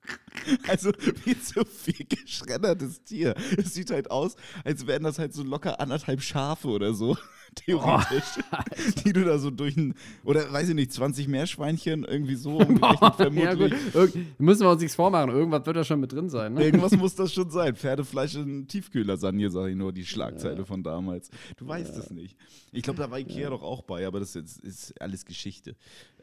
[0.67, 0.91] Also
[1.23, 3.33] viel zu viel geschreddertes Tier.
[3.57, 4.35] Es sieht halt aus,
[4.65, 7.17] als wären das halt so locker anderthalb Schafe oder so,
[7.55, 8.39] theoretisch.
[9.05, 9.93] die du da so durch ein,
[10.23, 13.71] oder weiß ich nicht, 20 Meerschweinchen irgendwie so umgerechnet ja, vermutlich.
[13.71, 13.95] gut.
[13.95, 15.29] Irg müssen wir uns nichts vormachen.
[15.29, 16.55] Irgendwas wird da schon mit drin sein.
[16.55, 16.65] Ne?
[16.65, 17.75] Irgendwas muss das schon sein.
[17.75, 21.29] Pferdefleisch in Tiefkühllasagne, sage ich nur, die Schlagzeile von damals.
[21.57, 22.37] Du weißt es nicht.
[22.71, 25.75] Ich glaube, da war Ikea doch auch bei, aber das ist, ist alles Geschichte.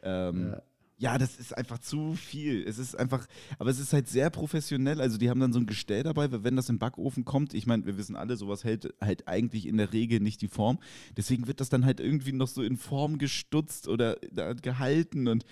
[0.03, 0.61] Ähm, Ja.
[1.01, 1.17] Ja.
[1.17, 2.63] das ist einfach zu viel.
[2.67, 3.27] Es ist einfach,
[3.59, 5.01] aber es ist halt sehr professionell.
[5.01, 7.65] Also die haben dann so ein Gestell dabei, weil wenn das im Backofen kommt, ich
[7.65, 10.79] meine, wir wissen alle, sowas hält halt eigentlich in der Regel nicht die Form.
[11.17, 15.45] Deswegen wird das dann halt irgendwie noch so in Form gestutzt oder da gehalten und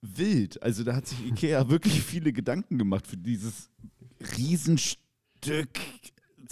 [0.00, 0.62] wild.
[0.62, 3.70] Also da hat sich Ikea wirklich viele Gedanken gemacht für dieses
[4.36, 5.68] Riesenstück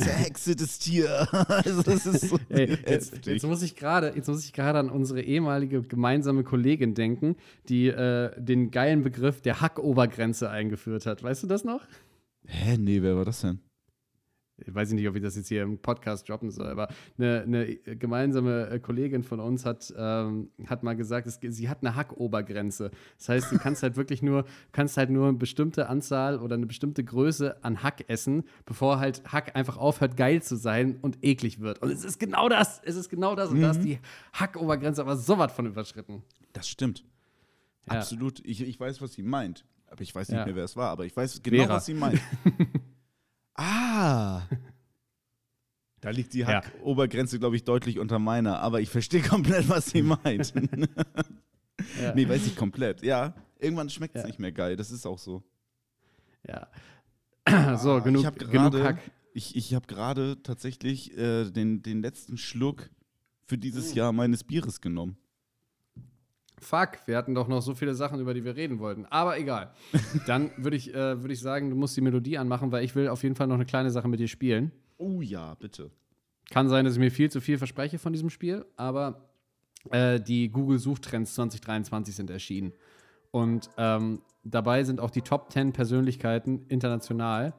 [0.00, 1.28] zerhexetes Tier.
[1.48, 5.20] Also das ist so Ey, jetzt, muss ich gerade, jetzt muss ich gerade an unsere
[5.20, 7.36] ehemalige gemeinsame Kollegin denken,
[7.68, 11.22] die äh, den geilen Begriff der Hackobergrenze eingeführt hat.
[11.22, 11.82] Weißt du das noch?
[12.46, 13.60] Hä, nee, wer war das denn?
[14.66, 16.88] Ich weiß nicht, ob ich das jetzt hier im Podcast droppen soll, aber
[17.18, 21.78] eine, eine gemeinsame äh, Kollegin von uns hat, ähm, hat mal gesagt, es, sie hat
[21.82, 22.90] eine Hackobergrenze.
[23.18, 26.66] Das heißt, du kannst halt wirklich nur, kannst halt nur eine bestimmte Anzahl oder eine
[26.66, 31.60] bestimmte Größe an Hack essen, bevor halt Hack einfach aufhört, geil zu sein und eklig
[31.60, 31.80] wird.
[31.82, 33.50] Und es ist genau das, es ist genau das.
[33.50, 33.98] Und da ist die
[34.32, 36.22] Hackobergrenze aber so was von überschritten.
[36.52, 37.04] Das stimmt.
[37.86, 37.98] Ja.
[37.98, 38.40] Absolut.
[38.44, 39.64] Ich, ich weiß, was sie meint.
[39.88, 40.44] Aber ich weiß nicht Ja.
[40.44, 40.90] mehr, wer es war.
[40.90, 41.74] Aber ich weiß genau, Vera.
[41.74, 42.20] was sie meint.
[43.60, 44.42] ah.
[46.00, 46.46] Da liegt die Ja.
[46.48, 48.60] Hack-Obergrenze, glaube ich, deutlich unter meiner.
[48.60, 50.52] Aber ich verstehe komplett, was sie meint.
[51.98, 52.14] Ja.
[52.14, 53.02] nee, weiß ich komplett.
[53.02, 54.26] Ja, irgendwann schmeckt es Ja.
[54.26, 54.76] nicht mehr geil.
[54.76, 55.42] Das ist auch so.
[56.46, 56.68] ja.
[57.78, 58.98] so, Ah, genug, ich hab genug Hack.
[59.32, 62.90] Ich, ich habe gerade tatsächlich äh, den, den letzten Schluck
[63.46, 65.16] für dieses Jahr meines Bieres genommen.
[66.60, 69.06] Fuck, wir hatten doch noch so viele Sachen, über die wir reden wollten.
[69.06, 69.72] Aber egal.
[70.26, 73.08] Dann würde ich, äh, würd ich sagen, du musst die Melodie anmachen, weil ich will
[73.08, 74.70] auf jeden Fall noch eine kleine Sache mit dir spielen.
[74.98, 75.90] Oh ja, bitte.
[76.50, 79.30] Kann sein, dass ich mir viel zu viel verspreche von diesem Spiel, aber
[79.90, 82.72] äh, die Google-Suchtrends 2023 sind erschienen.
[83.30, 87.54] Und ähm, dabei sind auch die Top 10 Persönlichkeiten international.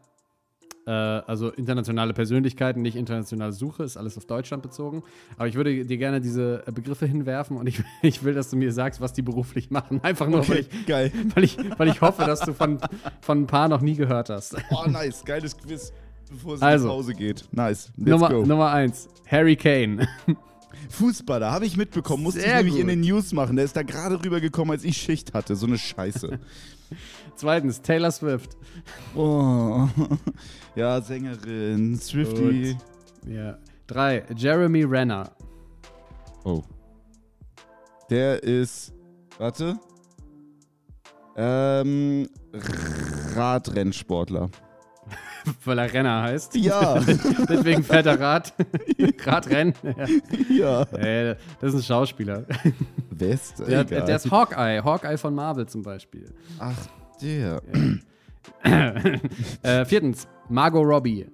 [0.88, 5.04] Äh, also internationale Persönlichkeiten, nicht internationale Suche, ist alles auf Deutschland bezogen.
[5.38, 8.72] Aber ich würde dir gerne diese Begriffe hinwerfen und ich, ich will, dass du mir
[8.74, 10.04] sagst, was die beruflich machen.
[10.04, 11.12] Einfach nur, weil, ich, geil.
[11.36, 12.80] weil, ich, weil ich hoffe, dass du von,
[13.22, 14.56] von ein paar noch nie gehört hast.
[14.72, 15.24] Oh, nice.
[15.24, 15.94] Geiles Quiz,
[16.30, 16.88] bevor es Also.
[16.88, 17.46] nach Hause geht.
[17.52, 17.92] Nice.
[17.98, 18.46] Let's Nummer, go.
[18.46, 20.08] Nummer eins, Harry Kane.
[20.90, 22.24] Fußballer, habe ich mitbekommen.
[22.24, 22.82] Musste ich Sehr nämlich gut.
[22.82, 23.56] in den News machen.
[23.56, 25.56] Der ist da gerade rübergekommen, als ich Schicht hatte.
[25.56, 26.40] So eine Scheiße.
[27.36, 28.58] Zweitens, Taylor Swift.
[29.16, 29.88] oh.
[30.76, 32.78] Ja, Sängerin, Swifty.
[33.28, 33.58] Ja.
[33.88, 35.32] Drei, Jeremy Renner.
[36.46, 36.64] Oh.
[38.10, 38.94] Der ist.
[39.38, 39.78] Warte.
[41.36, 42.28] Ähm.
[43.36, 44.50] Radrennsportler.
[45.66, 46.56] Weil er Renner heißt.
[46.56, 47.00] Ja.
[47.50, 48.54] Deswegen fährt er Rad.
[49.26, 49.74] Radrennen.
[50.50, 50.86] Ja.
[50.90, 50.98] ja.
[50.98, 52.46] Äh, das ist ein Schauspieler.
[53.10, 53.60] West.
[53.60, 54.06] Der, egal.
[54.06, 54.84] der ist Hawkeye.
[54.84, 56.34] Hawkeye von Marvel zum Beispiel.
[56.60, 56.76] Ach,
[57.22, 57.62] der.
[58.64, 61.28] Äh, viertens, Margot Robbie.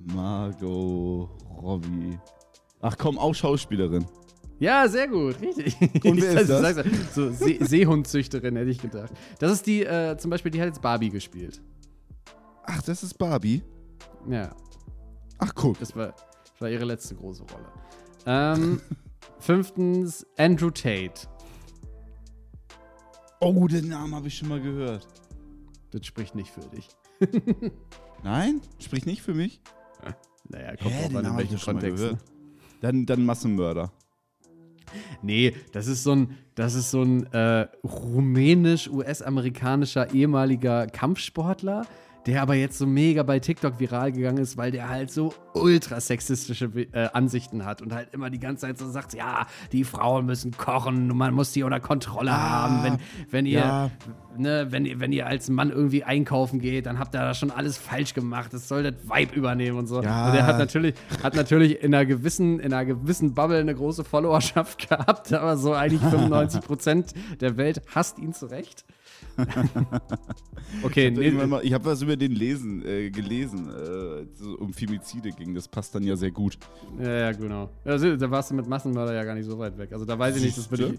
[0.00, 1.30] Margot
[1.62, 2.18] Robbie.
[2.80, 4.06] Ach komm, auch Schauspielerin.
[4.58, 5.76] Ja, sehr gut, richtig.
[6.04, 6.84] Und wer ist das?
[7.12, 9.12] So See Seehundzüchterin, hätte ich gedacht.
[9.38, 11.60] Das ist die, äh, zum Beispiel, die hat jetzt Barbie gespielt.
[12.66, 13.62] Ach, das ist Barbie.
[14.28, 14.54] Ja,
[15.38, 15.78] Ach, guck.
[15.78, 17.66] das war, das war ihre letzte große Rolle.
[18.26, 18.80] Ähm,
[19.38, 21.28] fünftens, Andrew Tate.
[23.40, 25.06] Oh, den Namen habe ich schon mal gehört.
[25.90, 26.88] Das spricht nicht für dich.
[28.22, 28.60] Nein?
[28.78, 29.60] Spricht nicht für mich?
[30.48, 32.02] Naja, kommt Hä, drauf den an, in welchem doch schon mal Kontext.
[32.04, 32.20] gehört.
[32.20, 32.24] Ne?
[32.80, 33.92] Dann, dann Massenmörder.
[35.22, 41.86] Nee, das ist so ein, das ist so ein äh, rumänisch-US-amerikanischer ehemaliger Kampfsportler,
[42.26, 46.00] der aber jetzt so mega bei TikTok viral gegangen ist, weil der halt so ultra
[46.00, 50.26] sexistische äh, Ansichten hat und halt immer die ganze Zeit so sagt, ja, die Frauen
[50.26, 52.82] müssen kochen, und man muss die unter Kontrolle haben.
[52.82, 52.98] Wenn,
[53.30, 53.90] wenn ihr, ja.
[54.36, 57.50] ne, wenn ihr, wenn ihr als Mann irgendwie einkaufen geht, dann habt ihr da schon
[57.50, 58.52] alles falsch gemacht.
[58.52, 60.02] Das soll das Vibe übernehmen und so.
[60.02, 60.26] Ja.
[60.26, 64.04] Und der hat natürlich, hat natürlich in einer gewissen, in einer gewissen Bubble eine große
[64.04, 68.84] Followerschaft gehabt, aber so eigentlich 95 Prozent der Welt hasst ihn zurecht.
[70.82, 74.72] okay, Ich nee, habe ich habe was über den lesen, äh, gelesen, äh, so um
[74.72, 75.54] Femizide ging.
[75.54, 76.58] Das passt dann ja sehr gut.
[77.00, 77.70] ja, ja, genau.
[77.84, 79.92] Also, da warst du mit Massenmörder ja gar nicht so weit weg.
[79.92, 80.78] Also da weiß ich nicht, das, Siehste?
[80.84, 80.98] würde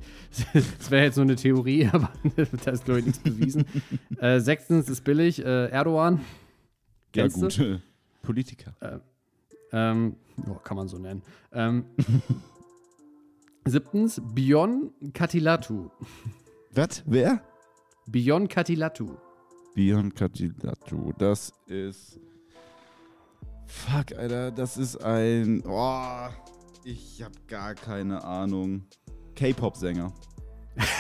[0.56, 2.10] ich- das wäre jetzt nur eine Theorie, aber
[2.64, 3.66] da ist, glaube ich, nichts bewiesen.
[4.20, 6.22] äh, sechstens ist billig, äh, Erdogan.
[7.16, 7.58] Ja, gut.
[7.60, 7.80] äh,
[8.22, 8.74] Politiker.
[9.72, 10.16] Ähm,
[10.46, 11.22] ja, kann man so nennen.
[11.54, 11.86] Ähm,
[13.66, 15.90] siebtens, Bion Katilatu.
[16.74, 17.04] Was?
[17.06, 17.42] Wer?
[18.08, 19.18] Bion Katilatu.
[19.74, 21.12] Bion Katilatu.
[21.18, 22.20] Das ist.
[23.68, 24.52] Fuck, Alter.
[24.52, 25.64] Das ist ein.
[25.66, 26.28] Oh,
[26.84, 28.86] ich habe gar keine Ahnung.
[29.36, 30.14] K-Pop-Sänger.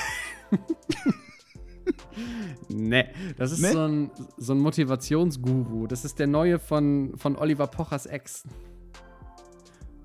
[2.69, 3.71] Ne, das ist Ne?
[3.71, 5.85] so, ein, so ein Motivationsguru.
[5.87, 8.43] Das ist der neue von, von Oliver Pochers Ex.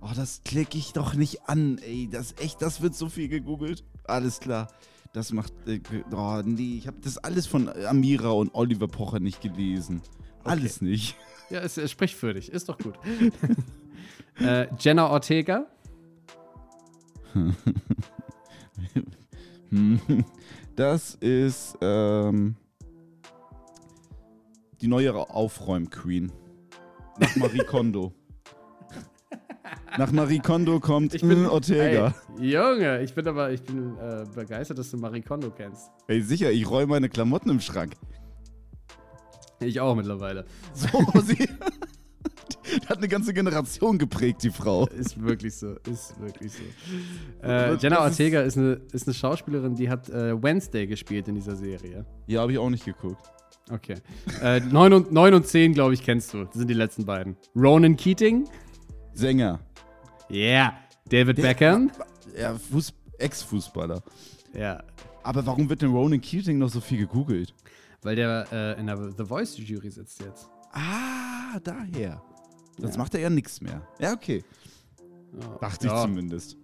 [0.02, 2.08] Oh, das klicke ich doch nicht an, ey.
[2.10, 3.84] Das echt, das wird so viel gegoogelt.
[4.04, 4.68] Alles klar.
[5.12, 5.52] Das macht.
[5.66, 5.80] Äh,
[6.12, 10.02] oh, nee, ich habe das alles von Amira und Oliver Pocher nicht gelesen.
[10.44, 11.16] Alles nicht.
[11.50, 12.50] Ja, es, es spricht für dich.
[12.50, 12.94] Ist doch gut.
[14.38, 15.66] äh, Jenna Ortega.
[20.74, 22.56] Das ist ähm,
[24.80, 26.32] die neue Aufräum-Queen.
[27.18, 28.14] Nach Marie Kondo.
[29.98, 32.14] Nach Marie Kondo kommt Ich bin Ortega.
[32.38, 35.90] Ey, Junge, ich bin aber ich bin äh, begeistert, dass du Marie Kondo kennst.
[36.06, 36.20] Ey.
[36.22, 37.94] sicher, ich räume meine Klamotten im Schrank.
[39.60, 40.44] Ich auch mittlerweile.
[40.72, 40.86] So,
[41.22, 41.36] sie
[42.88, 44.86] hat eine ganze Generation geprägt, die Frau.
[44.86, 45.74] Ist wirklich so.
[45.90, 46.62] Ist wirklich so.
[47.42, 51.34] Das- Äh, Jenna Ortega ist eine, ist eine Schauspielerin, die hat äh, Wednesday gespielt in
[51.34, 52.06] dieser Serie.
[52.26, 53.20] Ja, habe ich auch nicht geguckt.
[53.70, 53.96] Okay.
[54.42, 56.44] Äh, 9, und, 9 und 10, glaube ich, kennst du.
[56.44, 57.36] Das sind die letzten beiden.
[57.54, 58.48] Ronan Keating.
[59.12, 59.60] Sänger.
[60.30, 60.74] Yeah.
[61.08, 61.90] David Der- Beckham.
[62.38, 64.02] Ja, Fuß Ex-Fußballer.
[64.54, 64.82] Ja.
[65.22, 67.54] Aber warum wird denn Ronan Keating noch so viel gegoogelt?
[68.02, 70.48] Weil der äh, in der The Voice Jury sitzt jetzt.
[70.72, 72.22] Ah, daher.
[72.78, 72.98] Jetzt Ja.
[72.98, 73.82] macht er ja nichts mehr.
[73.98, 74.42] Ja, okay.
[75.38, 75.58] Ja.
[75.60, 76.56] Dachte ich ja, zumindest.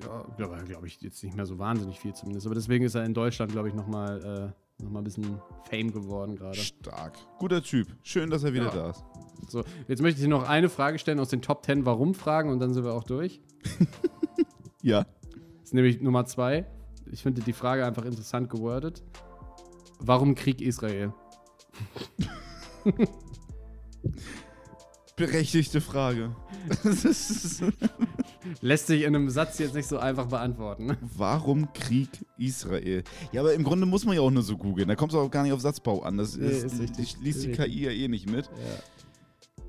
[0.00, 2.46] Ja, glaube glaub ich jetzt nicht mehr so wahnsinnig viel zumindest.
[2.46, 5.92] Aber deswegen ist er in Deutschland, glaube ich, nochmal äh, noch mal ein bisschen Fame
[5.92, 6.56] geworden gerade.
[6.58, 7.18] Stark.
[7.38, 7.88] Guter Typ.
[8.02, 8.70] Schön, dass er wieder Ja.
[8.72, 9.04] da ist.
[9.48, 12.58] So, jetzt möchte ich dir noch eine Frage stellen aus den Top 10 Warum-Fragen und
[12.60, 13.40] dann sind wir auch durch.
[14.82, 15.02] Ja.
[15.02, 16.64] Das ist nämlich Nummer zwei.
[17.10, 19.02] Ich finde die Frage einfach interessant gewordet.
[19.98, 21.12] Warum Krieg Israel?
[25.16, 26.36] Berechtigte Frage.
[28.60, 30.96] Lässt sich in einem Satz jetzt nicht so einfach beantworten.
[31.16, 33.02] Warum Krieg Israel?
[33.32, 34.88] Ja, aber im Grunde muss man ja auch nur so googeln.
[34.88, 36.16] Da kommt es auch gar nicht auf Satzbau an.
[36.18, 37.16] Das Nee, ist, ist richtig.
[37.22, 38.46] Liest die KI ja eh nicht mit.
[38.46, 38.82] Ja.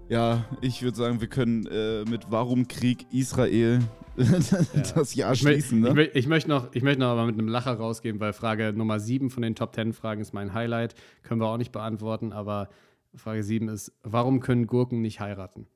[0.09, 3.81] Ja, ich würde sagen, wir können äh, mit Warum Krieg Israel
[4.95, 5.79] das Jahr Ich, schließen.
[5.79, 5.93] ich, Ne?
[5.93, 9.01] mö ich, möchte noch, ich möchte noch aber mit einem Lacher rausgehen, weil Frage Nummer
[9.01, 10.95] 7 von den Top 10 Fragen ist mein Highlight.
[11.23, 12.69] Können wir auch nicht beantworten, aber
[13.15, 15.67] Frage 7 ist: Warum können Gurken nicht heiraten?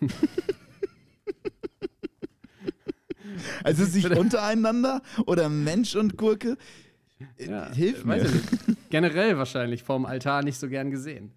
[3.64, 6.56] Also sich untereinander oder Mensch und Gurke?
[7.38, 8.26] Äh, Hilf mir.
[8.90, 11.32] Generell wahrscheinlich vorm Altar nicht so gern gesehen.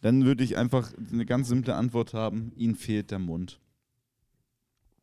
[0.00, 3.60] Dann würde ich einfach eine ganz simple Antwort haben: Ihnen fehlt der Mund.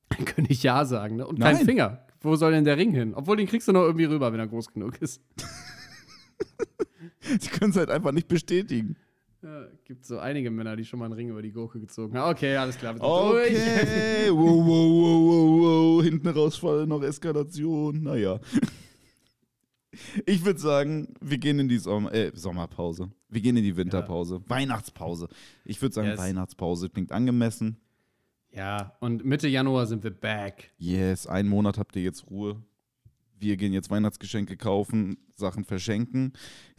[0.10, 1.28] Dann könnte ich Ja sagen, ne?
[1.28, 1.66] Und kein Nein.
[1.66, 2.06] Finger.
[2.22, 3.14] Wo soll denn der Ring hin?
[3.14, 5.22] Obwohl, den kriegst du noch irgendwie rüber, wenn er groß genug ist.
[7.22, 8.98] Sie können es halt einfach nicht bestätigen.
[9.42, 12.32] Ja, gibt so einige Männer, die schon mal einen Ring über die Gurke gezogen haben.
[12.32, 12.94] Okay, alles klar.
[12.94, 13.48] sind durch.
[13.52, 16.04] Okay, wow, wow, wow, wow.
[16.04, 18.04] Hinten raus voll noch Eskalation.
[18.04, 18.40] Naja.
[20.26, 23.12] Ich würde sagen, wir gehen in die Sommer äh, Sommerpause.
[23.30, 24.42] Wir gehen in die Winterpause.
[24.48, 25.28] Weihnachtspause.
[25.66, 26.20] Ich würde sagen, Yes.
[26.20, 27.78] Weihnachtspause klingt angemessen.
[28.52, 30.72] Ja, und Mitte Januar sind wir back.
[30.78, 32.62] Yes, einen Monat habt ihr jetzt Ruhe.
[33.38, 36.34] Wir gehen jetzt Weihnachtsgeschenke kaufen, Sachen verschenken,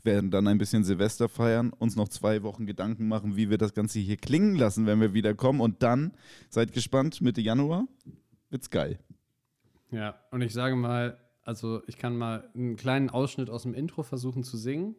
[0.05, 3.75] werden dann ein bisschen Silvester feiern, uns noch zwei Wochen Gedanken machen, wie wir das
[3.75, 5.61] Ganze hier klingen lassen, wenn wir wiederkommen.
[5.61, 6.13] Und dann,
[6.49, 7.87] seid gespannt, Mitte Januar
[8.51, 8.99] wird's geil.
[9.91, 14.03] Ja, und ich sage mal, Also ich kann mal einen kleinen Ausschnitt aus dem Intro
[14.03, 14.95] versuchen zu singen.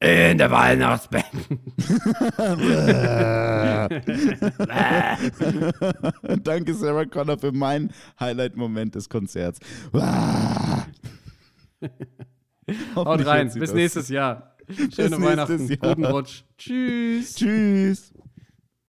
[0.00, 1.24] In der Weihnachtsband.
[6.44, 9.58] Danke, Sarah Connor, für meinen Highlight-Moment des Konzerts.
[12.94, 13.50] Haut rein.
[13.52, 14.54] Bis nächstes Jahr.
[14.94, 15.66] Schöne Weihnachten.
[15.66, 15.78] Jahr.
[15.78, 16.42] Guten Rutsch.
[16.58, 17.34] Tschüss.
[17.34, 18.12] Tschüss.